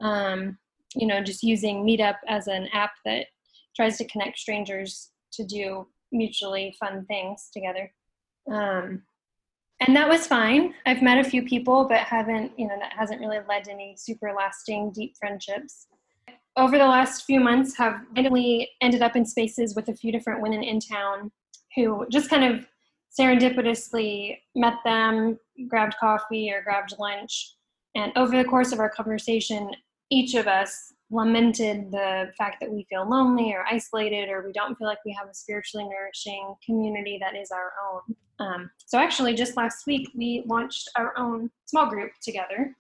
um, 0.00 0.58
you 0.94 1.06
know, 1.06 1.22
just 1.22 1.42
using 1.42 1.84
Meetup 1.84 2.16
as 2.28 2.46
an 2.46 2.68
app 2.72 2.92
that 3.04 3.26
tries 3.74 3.98
to 3.98 4.04
connect 4.06 4.38
strangers 4.38 5.10
to 5.32 5.44
do 5.44 5.86
mutually 6.12 6.76
fun 6.78 7.04
things 7.06 7.48
together. 7.52 7.92
Um, 8.50 9.02
and 9.86 9.96
that 9.96 10.08
was 10.08 10.26
fine. 10.26 10.74
I've 10.86 11.02
met 11.02 11.24
a 11.24 11.28
few 11.28 11.42
people, 11.42 11.86
but 11.88 11.98
haven't, 11.98 12.52
you 12.58 12.68
know, 12.68 12.76
that 12.78 12.92
hasn't 12.92 13.20
really 13.20 13.38
led 13.48 13.64
to 13.64 13.72
any 13.72 13.94
super 13.96 14.32
lasting, 14.36 14.92
deep 14.92 15.16
friendships 15.18 15.86
over 16.56 16.78
the 16.78 16.86
last 16.86 17.24
few 17.24 17.40
months 17.40 17.76
have 17.76 18.00
randomly 18.14 18.70
ended 18.80 19.02
up 19.02 19.16
in 19.16 19.26
spaces 19.26 19.74
with 19.74 19.88
a 19.88 19.94
few 19.94 20.12
different 20.12 20.40
women 20.40 20.62
in 20.62 20.78
town 20.78 21.30
who 21.74 22.06
just 22.10 22.30
kind 22.30 22.44
of 22.44 22.66
serendipitously 23.18 24.38
met 24.54 24.74
them, 24.84 25.38
grabbed 25.68 25.96
coffee 25.98 26.52
or 26.52 26.62
grabbed 26.62 26.94
lunch. 26.98 27.54
And 27.96 28.12
over 28.16 28.36
the 28.36 28.48
course 28.48 28.72
of 28.72 28.78
our 28.78 28.90
conversation, 28.90 29.70
each 30.10 30.34
of 30.34 30.46
us 30.46 30.92
lamented 31.10 31.90
the 31.90 32.32
fact 32.38 32.58
that 32.60 32.70
we 32.70 32.86
feel 32.88 33.08
lonely 33.08 33.52
or 33.52 33.64
isolated 33.70 34.28
or 34.28 34.44
we 34.44 34.52
don't 34.52 34.76
feel 34.76 34.86
like 34.86 35.04
we 35.04 35.16
have 35.18 35.28
a 35.28 35.34
spiritually 35.34 35.88
nourishing 35.88 36.54
community 36.64 37.18
that 37.20 37.36
is 37.36 37.50
our 37.50 37.72
own. 37.92 38.16
Um, 38.40 38.70
so, 38.86 38.98
actually, 38.98 39.34
just 39.34 39.56
last 39.56 39.86
week, 39.86 40.08
we 40.14 40.42
launched 40.46 40.90
our 40.96 41.16
own 41.16 41.50
small 41.66 41.86
group 41.88 42.12
together 42.22 42.74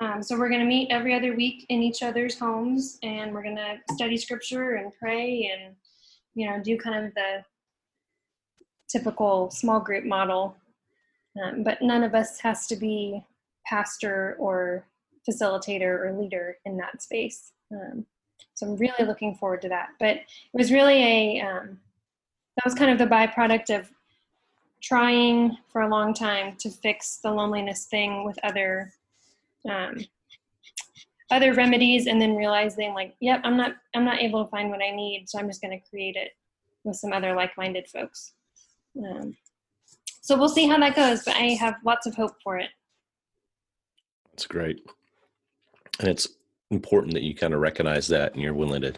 um, 0.00 0.22
so 0.22 0.36
we're 0.36 0.48
going 0.48 0.60
to 0.60 0.66
meet 0.66 0.90
every 0.90 1.14
other 1.14 1.36
week 1.36 1.66
in 1.68 1.82
each 1.82 2.02
other's 2.02 2.38
homes, 2.38 2.98
and 3.02 3.32
we're 3.32 3.44
going 3.44 3.56
to 3.56 3.76
study 3.92 4.16
scripture 4.16 4.74
and 4.74 4.92
pray, 4.98 5.52
and 5.54 5.74
you 6.34 6.50
know, 6.50 6.60
do 6.60 6.76
kind 6.76 7.06
of 7.06 7.14
the 7.14 7.44
typical 8.88 9.50
small 9.50 9.78
group 9.78 10.04
model. 10.04 10.56
Um, 11.40 11.62
but 11.62 11.80
none 11.80 12.02
of 12.02 12.14
us 12.14 12.40
has 12.40 12.66
to 12.68 12.76
be 12.76 13.24
pastor 13.66 14.36
or 14.38 14.86
facilitator 15.28 16.04
or 16.04 16.18
leader 16.20 16.56
in 16.64 16.76
that 16.76 17.00
space. 17.00 17.52
Um, 17.72 18.04
so 18.54 18.66
I'm 18.66 18.76
really 18.76 19.04
looking 19.04 19.36
forward 19.36 19.62
to 19.62 19.68
that. 19.68 19.90
But 20.00 20.16
it 20.16 20.26
was 20.52 20.72
really 20.72 21.02
a 21.02 21.40
um, 21.40 21.78
that 22.56 22.64
was 22.64 22.74
kind 22.74 22.90
of 22.90 22.98
the 22.98 23.06
byproduct 23.06 23.76
of 23.76 23.90
trying 24.84 25.56
for 25.72 25.82
a 25.82 25.88
long 25.88 26.12
time 26.12 26.54
to 26.58 26.70
fix 26.70 27.18
the 27.22 27.30
loneliness 27.30 27.86
thing 27.86 28.24
with 28.24 28.38
other 28.44 28.92
um, 29.68 29.96
other 31.30 31.54
remedies 31.54 32.06
and 32.06 32.20
then 32.20 32.36
realizing 32.36 32.92
like 32.92 33.14
yep 33.20 33.40
i'm 33.44 33.56
not 33.56 33.72
i'm 33.94 34.04
not 34.04 34.20
able 34.20 34.44
to 34.44 34.50
find 34.50 34.68
what 34.68 34.82
i 34.82 34.94
need 34.94 35.24
so 35.26 35.38
i'm 35.38 35.48
just 35.48 35.62
going 35.62 35.70
to 35.70 35.88
create 35.88 36.16
it 36.16 36.32
with 36.84 36.96
some 36.96 37.14
other 37.14 37.34
like-minded 37.34 37.88
folks. 37.88 38.34
Um, 38.98 39.34
so 40.20 40.36
we'll 40.36 40.50
see 40.50 40.68
how 40.68 40.78
that 40.78 40.94
goes 40.94 41.24
but 41.24 41.34
i 41.34 41.56
have 41.60 41.76
lots 41.84 42.06
of 42.06 42.14
hope 42.14 42.36
for 42.42 42.58
it. 42.58 42.68
That's 44.30 44.46
great. 44.46 44.80
And 46.00 46.08
it's 46.08 46.28
important 46.70 47.14
that 47.14 47.22
you 47.22 47.34
kind 47.34 47.54
of 47.54 47.60
recognize 47.60 48.08
that 48.08 48.34
and 48.34 48.42
you're 48.42 48.52
willing 48.52 48.82
to 48.82 48.92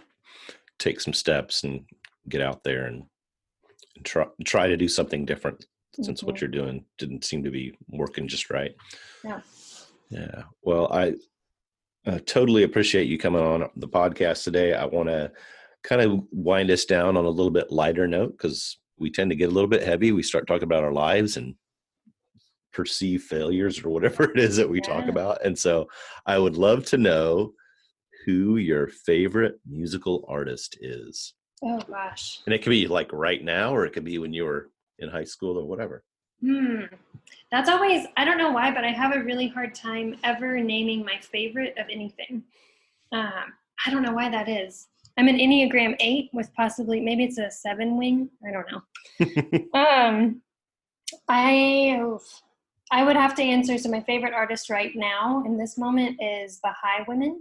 take 0.79 1.01
some 1.01 1.12
steps 1.12 1.62
and 1.62 1.85
get 2.29 2.40
out 2.40 2.64
there 2.64 2.87
and, 2.87 3.05
and 3.94 4.05
try 4.05 4.27
try 4.44 4.66
to 4.66 4.77
do 4.77 4.88
something 4.88 5.25
different 5.25 5.64
since 5.94 6.20
mm-hmm. 6.20 6.27
what 6.27 6.40
you're 6.40 6.49
doing 6.49 6.85
didn't 6.99 7.25
seem 7.25 7.42
to 7.42 7.51
be 7.51 7.77
working 7.88 8.29
just 8.29 8.51
right 8.51 8.75
yeah 9.25 9.40
yeah. 10.11 10.42
Well, 10.62 10.92
I 10.92 11.14
uh, 12.07 12.18
totally 12.27 12.62
appreciate 12.62 13.09
you 13.09 13.18
coming 13.18 13.42
on 13.42 13.68
the 13.77 13.88
podcast 13.88 14.44
today. 14.44 14.75
I 14.75 14.85
want 14.85 15.09
to 15.09 15.33
kind 15.83 16.03
of 16.03 16.22
wind 16.31 16.70
us 16.70 16.85
down 16.85 17.16
on 17.16 17.25
a 17.25 17.31
little 17.31 17.51
bit 17.51 17.72
lighter 17.72 18.07
note 18.07 18.33
because 18.33 18.79
we 18.99 19.11
tend 19.11 19.31
to 19.31 19.37
get 19.37 19.49
a 19.49 19.53
little 19.53 19.68
bit 19.68 19.83
heavy. 19.83 20.12
We 20.12 20.22
start 20.22 20.46
talking 20.46 20.64
about 20.64 20.85
our 20.85 20.92
lives 20.92 21.37
and 21.37 21.55
perceive 22.72 23.22
failures 23.22 23.83
or 23.83 23.90
whatever 23.90 24.31
it 24.31 24.38
is 24.38 24.57
that 24.57 24.68
we 24.68 24.79
yeah. 24.79 24.88
talk 24.88 25.09
about. 25.09 25.44
And 25.44 25.59
so 25.59 25.88
I 26.25 26.38
would 26.38 26.57
love 26.57 26.85
to 26.87 26.99
know 26.99 27.53
who 28.25 28.57
your 28.57 28.88
favorite 28.88 29.61
musical 29.68 30.25
artist 30.29 30.79
is. 30.81 31.35
Oh 31.62 31.79
gosh. 31.81 32.40
And 32.44 32.55
it 32.55 32.62
could 32.62 32.70
be 32.70 32.87
like 32.87 33.12
right 33.12 33.42
now, 33.42 33.75
or 33.75 33.87
it 33.87 33.92
could 33.92 34.05
be 34.05 34.18
when 34.18 34.33
you 34.33 34.44
were 34.44 34.70
in 34.99 35.09
high 35.09 35.25
school 35.25 35.59
or 35.59 35.65
whatever. 35.65 36.03
Hmm. 36.41 36.83
That's 37.51 37.69
always, 37.69 38.07
I 38.17 38.25
don't 38.25 38.39
know 38.39 38.51
why, 38.51 38.71
but 38.71 38.85
I 38.85 38.91
have 38.91 39.15
a 39.15 39.23
really 39.23 39.49
hard 39.49 39.75
time 39.75 40.17
ever 40.23 40.59
naming 40.61 41.05
my 41.05 41.19
favorite 41.21 41.75
of 41.79 41.87
anything. 41.91 42.43
Um, 43.13 43.53
I 43.85 43.91
don't 43.91 44.03
know 44.03 44.13
why 44.13 44.29
that 44.29 44.49
is. 44.49 44.89
I'm 45.19 45.29
an 45.29 45.39
Enneagram 45.39 45.97
8 45.99 46.31
with 46.35 46.53
possibly, 46.55 47.01
maybe 47.01 47.25
it's 47.25 47.39
a 47.39 47.51
seven 47.51 47.97
wing. 47.97 48.29
I 48.47 48.53
don't 48.53 48.67
know. 48.71 49.71
um, 49.81 50.43
I, 51.29 52.07
I 52.91 53.03
would 53.03 53.17
have 53.17 53.35
to 53.37 53.43
answer. 53.43 53.79
So 53.79 53.89
my 53.89 54.03
favorite 54.03 54.35
artist 54.35 54.69
right 54.69 54.93
now 54.95 55.43
in 55.47 55.57
this 55.57 55.79
moment 55.79 56.21
is 56.21 56.61
the 56.61 56.75
Highwomen, 56.85 57.37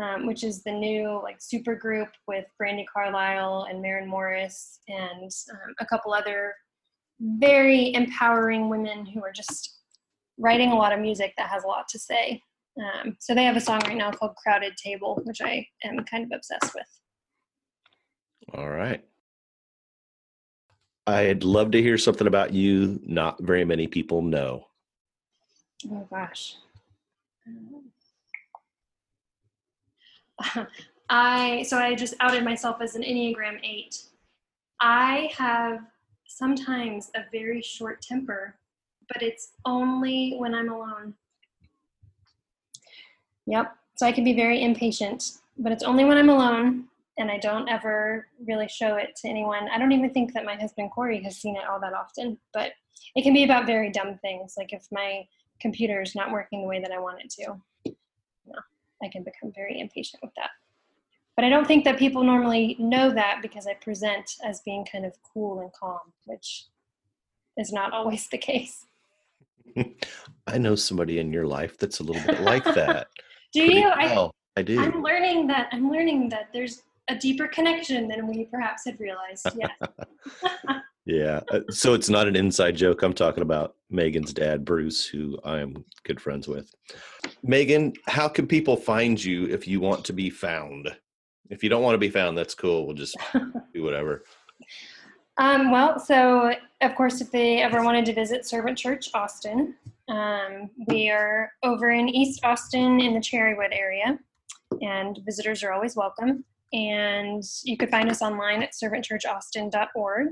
um, 0.00 0.26
which 0.26 0.44
is 0.44 0.62
the 0.62 0.72
new 0.72 1.20
like 1.22 1.36
super 1.40 1.74
group 1.74 2.08
with 2.26 2.44
Brandi 2.60 2.84
Carlile 2.92 3.66
and 3.70 3.80
Maren 3.80 4.08
Morris 4.08 4.80
and 4.88 5.30
um, 5.50 5.74
a 5.80 5.86
couple 5.86 6.12
other 6.12 6.54
very 7.20 7.94
empowering 7.94 8.68
women 8.68 9.06
who 9.06 9.24
are 9.24 9.32
just 9.32 9.80
writing 10.38 10.72
a 10.72 10.76
lot 10.76 10.92
of 10.92 11.00
music 11.00 11.32
that 11.38 11.48
has 11.48 11.64
a 11.64 11.66
lot 11.66 11.88
to 11.88 11.98
say. 11.98 12.42
Um, 12.78 13.16
so 13.20 13.34
they 13.34 13.44
have 13.44 13.56
a 13.56 13.60
song 13.60 13.80
right 13.86 13.96
now 13.96 14.10
called 14.10 14.36
Crowded 14.36 14.76
Table, 14.76 15.20
which 15.24 15.40
I 15.40 15.66
am 15.82 16.04
kind 16.04 16.24
of 16.24 16.36
obsessed 16.36 16.74
with. 16.74 16.86
All 18.54 18.68
right. 18.68 19.02
I'd 21.06 21.44
love 21.44 21.70
to 21.70 21.80
hear 21.80 21.96
something 21.96 22.26
about 22.26 22.52
you 22.52 23.00
not 23.04 23.42
very 23.42 23.64
many 23.64 23.86
people 23.86 24.22
know. 24.22 24.66
Oh 25.90 26.06
gosh. 26.10 26.56
I 31.08 31.62
so 31.62 31.78
I 31.78 31.94
just 31.94 32.14
outed 32.20 32.44
myself 32.44 32.80
as 32.80 32.94
an 32.94 33.02
Enneagram 33.02 33.58
8. 33.62 34.02
I 34.80 35.30
have 35.36 35.80
sometimes 36.26 37.10
a 37.14 37.20
very 37.32 37.62
short 37.62 38.02
temper, 38.02 38.56
but 39.12 39.22
it's 39.22 39.52
only 39.64 40.34
when 40.38 40.54
I'm 40.54 40.70
alone. 40.70 41.14
Yep. 43.46 43.74
So 43.96 44.06
I 44.06 44.12
can 44.12 44.24
be 44.24 44.34
very 44.34 44.62
impatient, 44.62 45.38
but 45.56 45.72
it's 45.72 45.84
only 45.84 46.04
when 46.04 46.18
I'm 46.18 46.28
alone 46.28 46.84
and 47.18 47.30
I 47.30 47.38
don't 47.38 47.68
ever 47.68 48.26
really 48.46 48.68
show 48.68 48.96
it 48.96 49.16
to 49.22 49.28
anyone. 49.28 49.68
I 49.72 49.78
don't 49.78 49.92
even 49.92 50.10
think 50.10 50.34
that 50.34 50.44
my 50.44 50.54
husband 50.54 50.90
Corey 50.94 51.22
has 51.22 51.38
seen 51.38 51.56
it 51.56 51.66
all 51.66 51.80
that 51.80 51.94
often, 51.94 52.38
but 52.52 52.72
it 53.14 53.22
can 53.22 53.32
be 53.32 53.44
about 53.44 53.66
very 53.66 53.90
dumb 53.90 54.18
things. 54.18 54.54
Like 54.58 54.72
if 54.72 54.86
my 54.92 55.26
computer 55.60 56.02
is 56.02 56.14
not 56.14 56.30
working 56.30 56.60
the 56.60 56.68
way 56.68 56.80
that 56.80 56.92
I 56.92 56.98
want 56.98 57.22
it 57.22 57.30
to, 57.40 57.56
I 59.02 59.08
can 59.08 59.22
become 59.22 59.52
very 59.54 59.80
impatient 59.80 60.22
with 60.22 60.32
that. 60.36 60.50
But 61.36 61.44
I 61.44 61.50
don't 61.50 61.66
think 61.66 61.84
that 61.84 61.98
people 61.98 62.24
normally 62.24 62.76
know 62.78 63.10
that 63.10 63.40
because 63.42 63.66
I 63.66 63.74
present 63.74 64.36
as 64.42 64.60
being 64.60 64.86
kind 64.90 65.04
of 65.04 65.12
cool 65.32 65.60
and 65.60 65.70
calm, 65.72 66.00
which 66.24 66.64
is 67.58 67.72
not 67.72 67.92
always 67.92 68.26
the 68.28 68.38
case. 68.38 68.86
I 70.46 70.58
know 70.58 70.74
somebody 70.74 71.18
in 71.18 71.32
your 71.32 71.46
life 71.46 71.76
that's 71.76 72.00
a 72.00 72.02
little 72.02 72.22
bit 72.26 72.40
like 72.40 72.64
that. 72.64 73.08
do 73.52 73.64
you? 73.64 73.90
Well. 73.98 74.34
I, 74.56 74.60
I 74.60 74.62
do. 74.62 74.80
I'm 74.80 75.02
learning 75.02 75.46
that 75.48 75.68
I'm 75.72 75.90
learning 75.90 76.30
that 76.30 76.48
there's 76.54 76.82
a 77.08 77.14
deeper 77.14 77.46
connection 77.46 78.08
than 78.08 78.26
we 78.26 78.44
perhaps 78.44 78.84
had 78.84 78.98
realized. 79.00 79.48
Yeah. 79.56 80.78
yeah. 81.04 81.40
Uh, 81.50 81.60
so 81.70 81.94
it's 81.94 82.08
not 82.08 82.26
an 82.26 82.36
inside 82.36 82.76
joke. 82.76 83.02
I'm 83.02 83.12
talking 83.12 83.42
about 83.42 83.76
Meghan's 83.92 84.32
dad, 84.32 84.64
Bruce, 84.64 85.06
who 85.06 85.38
I 85.44 85.60
am 85.60 85.84
good 86.04 86.20
friends 86.20 86.48
with. 86.48 86.74
Meghan, 87.46 87.94
how 88.06 88.28
can 88.28 88.46
people 88.46 88.76
find 88.76 89.22
you 89.22 89.46
if 89.46 89.68
you 89.68 89.80
want 89.80 90.04
to 90.06 90.12
be 90.12 90.30
found? 90.30 90.88
If 91.48 91.62
you 91.62 91.68
don't 91.68 91.82
want 91.82 91.94
to 91.94 91.98
be 91.98 92.10
found, 92.10 92.36
that's 92.36 92.54
cool. 92.54 92.86
We'll 92.86 92.96
just 92.96 93.16
do 93.74 93.82
whatever. 93.82 94.24
Um, 95.38 95.70
well, 95.70 96.00
so 96.00 96.52
of 96.80 96.94
course, 96.94 97.20
if 97.20 97.30
they 97.30 97.62
ever 97.62 97.82
wanted 97.82 98.04
to 98.06 98.14
visit 98.14 98.46
Servant 98.46 98.76
Church 98.76 99.08
Austin, 99.14 99.74
um, 100.08 100.70
we 100.88 101.10
are 101.10 101.52
over 101.62 101.90
in 101.90 102.08
East 102.08 102.44
Austin 102.44 103.00
in 103.00 103.14
the 103.14 103.20
Cherrywood 103.20 103.72
area, 103.72 104.18
and 104.80 105.20
visitors 105.24 105.62
are 105.62 105.72
always 105.72 105.94
welcome. 105.94 106.44
And 106.72 107.42
you 107.64 107.76
could 107.76 107.90
find 107.90 108.10
us 108.10 108.22
online 108.22 108.62
at 108.62 108.72
servantchurchaustin.org. 108.72 110.28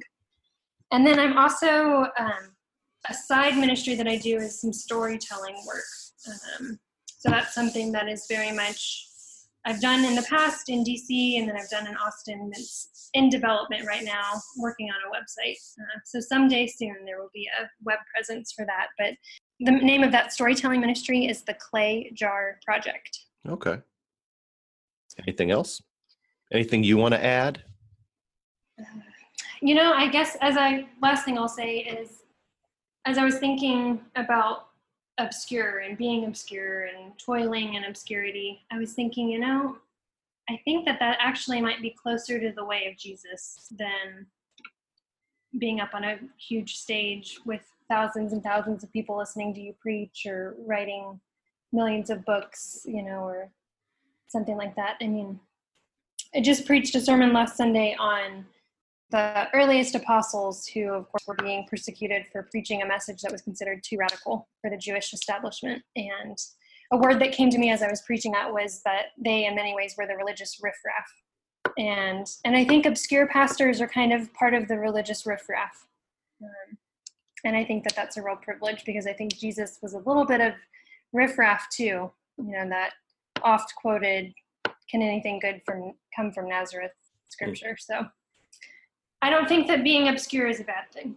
And 0.93 1.07
then 1.07 1.19
I'm 1.19 1.39
also 1.39 2.07
um, 2.19 2.55
a 3.09 3.15
side 3.15 3.57
ministry 3.57 3.95
that 3.95 4.09
I 4.09 4.17
do 4.17 4.37
is 4.37 4.61
some 4.61 4.73
storytelling 4.73 5.57
work. 5.67 5.85
Um, 6.61 6.79
so 7.07 7.31
that's 7.31 7.55
something 7.55 7.93
that 7.93 8.09
is 8.09 8.27
very 8.29 8.53
much 8.53 9.09
I've 9.67 9.81
done 9.81 10.05
in 10.05 10.15
the 10.15 10.23
past 10.23 10.69
in 10.69 10.85
DC, 10.85 11.39
and 11.39 11.49
then 11.49 11.57
I've 11.57 11.71
done 11.71 11.87
in 11.87 11.97
Austin. 11.97 12.51
That's 12.53 13.11
in 13.15 13.31
development 13.31 13.87
right 13.87 14.05
now, 14.05 14.41
working 14.59 14.91
on 14.91 14.97
a 15.09 15.15
website. 15.17 15.57
Uh, 15.81 16.01
so 16.05 16.21
someday 16.21 16.67
soon 16.67 16.97
there 17.07 17.19
will 17.19 17.31
be 17.33 17.49
a 17.61 17.65
web 17.83 17.99
presence 18.13 18.53
for 18.53 18.67
that. 18.67 18.89
But 18.99 19.15
the 19.61 19.71
name 19.71 20.03
of 20.03 20.13
that 20.13 20.33
storytelling 20.33 20.81
ministry 20.81 21.27
is 21.27 21.43
the 21.45 21.55
Clay 21.55 22.11
Jar 22.15 22.59
Project. 22.65 23.19
Okay. 23.49 23.79
Anything 25.19 25.51
else? 25.51 25.81
Anything 26.55 26.85
you 26.85 26.97
want 26.97 27.13
to 27.13 27.23
add? 27.23 27.63
you 29.61 29.75
know, 29.75 29.93
I 29.93 30.09
guess 30.09 30.37
as 30.41 30.57
I 30.57 30.87
last 31.03 31.25
thing 31.25 31.37
I'll 31.37 31.49
say 31.49 31.79
is, 31.79 32.23
as 33.07 33.19
I 33.19 33.25
was 33.25 33.39
thinking 33.39 34.01
about 34.15 34.69
obscure 35.19 35.81
and 35.81 35.99
being 35.99 36.27
obscure 36.27 36.85
and 36.85 37.19
toiling 37.19 37.75
in 37.75 37.85
obscurity, 37.85 38.61
I 38.71 38.79
was 38.79 38.93
thinking, 38.93 39.29
you 39.29 39.41
know, 39.41 39.79
I 40.49 40.61
think 40.65 40.87
that 40.87 41.01
that 41.01 41.19
actually 41.21 41.61
might 41.61 41.83
be 41.83 41.91
closer 41.91 42.39
to 42.39 42.53
the 42.53 42.65
way 42.65 42.87
of 42.87 42.97
Jesus 42.97 43.73
than 43.77 44.27
being 45.59 45.81
up 45.81 45.91
on 45.93 46.05
a 46.05 46.19
huge 46.39 46.77
stage 46.77 47.41
with 47.45 47.63
thousands 47.89 48.33
and 48.33 48.45
thousands 48.45 48.85
of 48.85 48.93
people 48.93 49.17
listening 49.17 49.55
to 49.55 49.61
you 49.61 49.75
preach 49.81 50.25
or 50.25 50.55
writing 50.65 51.19
millions 51.73 52.11
of 52.11 52.25
books, 52.25 52.83
you 52.85 53.03
know, 53.03 53.25
or 53.25 53.51
something 54.29 54.57
like 54.57 54.77
that. 54.77 54.97
I 55.01 55.09
mean, 55.09 55.41
I 56.37 56.41
just 56.41 56.67
preached 56.67 56.95
a 56.97 57.01
sermon 57.01 57.33
last 57.33 57.57
Sunday 57.57 57.97
on 57.99 58.45
the 59.11 59.47
earliest 59.55 59.95
apostles 59.95 60.67
who, 60.67 60.93
of 60.93 61.09
course, 61.09 61.23
were 61.29 61.37
being 61.37 61.65
persecuted 61.71 62.27
for 62.33 62.49
preaching 62.51 62.83
a 62.83 62.87
message 62.87 63.23
that 63.23 63.31
was 63.31 63.43
considered 63.43 63.85
too 63.85 63.97
radical 63.99 64.49
for 64.61 64.69
the 64.69 64.77
Jewish 64.77 65.13
establishment. 65.13 65.83
And 65.95 66.37
a 66.93 66.97
word 66.97 67.21
that 67.21 67.33
came 67.33 67.51
to 67.51 67.59
me 67.59 67.71
as 67.71 67.83
I 67.83 67.89
was 67.89 68.03
preaching 68.03 68.33
that 68.33 68.53
was 68.53 68.83
that 68.85 69.07
they, 69.17 69.47
in 69.47 69.55
many 69.55 69.75
ways, 69.75 69.95
were 69.97 70.09
the 70.09 70.17
religious 70.17 70.59
riffraff. 70.61 71.07
And 71.79 72.27
and 72.45 72.57
I 72.57 72.65
think 72.65 72.85
obscure 72.85 73.29
pastors 73.29 73.81
are 73.81 73.89
kind 73.89 74.13
of 74.13 74.33
part 74.35 74.55
of 74.55 74.67
the 74.67 74.79
religious 74.79 75.27
riffraff. 75.27 75.87
Um, 76.43 76.79
and 77.45 77.57
I 77.57 77.65
think 77.65 77.85
that 77.85 77.95
that's 77.95 78.17
a 78.17 78.23
real 78.23 78.37
privilege 78.37 78.85
because 78.85 79.07
I 79.07 79.13
think 79.13 79.37
Jesus 79.37 79.79
was 79.83 79.95
a 79.95 79.99
little 79.99 80.27
bit 80.27 80.41
of 80.41 80.55
riffraff 81.13 81.69
too. 81.71 82.11
You 82.39 82.53
know 82.53 82.69
that 82.69 82.95
oft 83.43 83.75
quoted, 83.77 84.35
"Can 84.91 85.03
anything 85.03 85.39
good 85.39 85.63
from 85.65 85.93
come 86.15 86.33
from 86.33 86.49
Nazareth?" 86.49 86.93
scripture. 87.35 87.77
So 87.79 88.07
I 89.23 89.31
don't 89.31 89.49
think 89.49 89.67
that 89.69 89.85
being 89.85 90.09
obscure 90.09 90.47
is 90.47 90.61
a 90.61 90.65
bad 90.65 90.91
thing. 90.93 91.17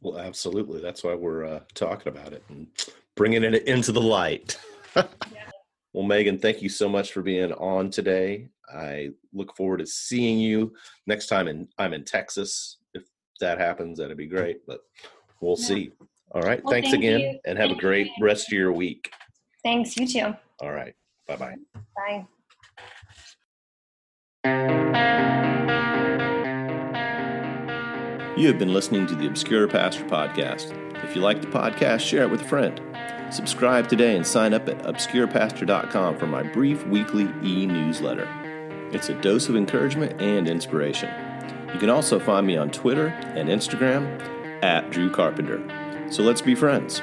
Well, 0.00 0.18
absolutely. 0.18 0.80
That's 0.80 1.04
why 1.04 1.14
we're 1.14 1.44
uh, 1.44 1.60
talking 1.74 2.08
about 2.08 2.32
it 2.32 2.42
and 2.48 2.68
bringing 3.16 3.44
it 3.44 3.66
into 3.66 3.92
the 3.92 4.00
light. 4.00 4.58
yeah. 4.96 5.04
Well, 5.92 6.06
Meghan, 6.06 6.40
thank 6.40 6.62
you 6.62 6.68
so 6.68 6.88
much 6.88 7.12
for 7.12 7.22
being 7.22 7.52
on 7.52 7.90
today. 7.90 8.48
I 8.72 9.10
look 9.34 9.56
forward 9.56 9.78
to 9.78 9.86
seeing 9.86 10.38
you 10.38 10.72
next 11.06 11.26
time 11.26 11.48
in, 11.48 11.68
I'm 11.78 11.92
in 11.92 12.04
Texas. 12.04 12.78
If 12.94 13.02
that 13.40 13.58
happens, 13.58 13.98
that'd 13.98 14.16
be 14.16 14.26
great, 14.26 14.66
but 14.66 14.80
we'll 15.40 15.56
yeah. 15.58 15.66
see. 15.66 15.90
All 16.32 16.42
right. 16.42 16.62
Well, 16.64 16.72
Thanks 16.72 16.90
thank 16.90 17.02
again 17.02 17.20
you. 17.20 17.38
and 17.44 17.58
have 17.58 17.68
thank 17.68 17.78
a 17.78 17.80
great 17.80 18.06
you. 18.06 18.24
rest 18.24 18.48
of 18.48 18.52
your 18.52 18.72
week. 18.72 19.12
Thanks. 19.64 19.96
You 19.96 20.06
too. 20.06 20.34
All 20.60 20.72
right. 20.72 20.94
Bye-bye. 21.38 21.54
Bye. 21.96 22.26
You 28.36 28.48
have 28.48 28.58
been 28.58 28.72
listening 28.72 29.06
to 29.06 29.14
the 29.14 29.26
Obscure 29.28 29.68
Pastor 29.68 30.04
Podcast. 30.06 30.74
If 31.04 31.14
you 31.14 31.22
like 31.22 31.40
the 31.40 31.46
podcast, 31.46 32.00
share 32.00 32.22
it 32.24 32.30
with 32.30 32.40
a 32.40 32.48
friend. 32.48 32.80
Subscribe 33.30 33.88
today 33.88 34.16
and 34.16 34.26
sign 34.26 34.54
up 34.54 34.68
at 34.68 34.82
obscurepastor.com 34.82 36.18
for 36.18 36.26
my 36.26 36.42
brief 36.42 36.84
weekly 36.88 37.28
e 37.44 37.66
newsletter. 37.66 38.28
It's 38.92 39.08
a 39.08 39.14
dose 39.20 39.48
of 39.48 39.54
encouragement 39.54 40.20
and 40.20 40.48
inspiration. 40.48 41.10
You 41.72 41.78
can 41.78 41.90
also 41.90 42.18
find 42.18 42.44
me 42.44 42.56
on 42.56 42.70
Twitter 42.70 43.08
and 43.08 43.48
Instagram 43.48 44.20
at 44.64 44.90
Drew 44.90 45.10
Carpenter. 45.10 45.62
So 46.10 46.24
let's 46.24 46.42
be 46.42 46.56
friends. 46.56 47.00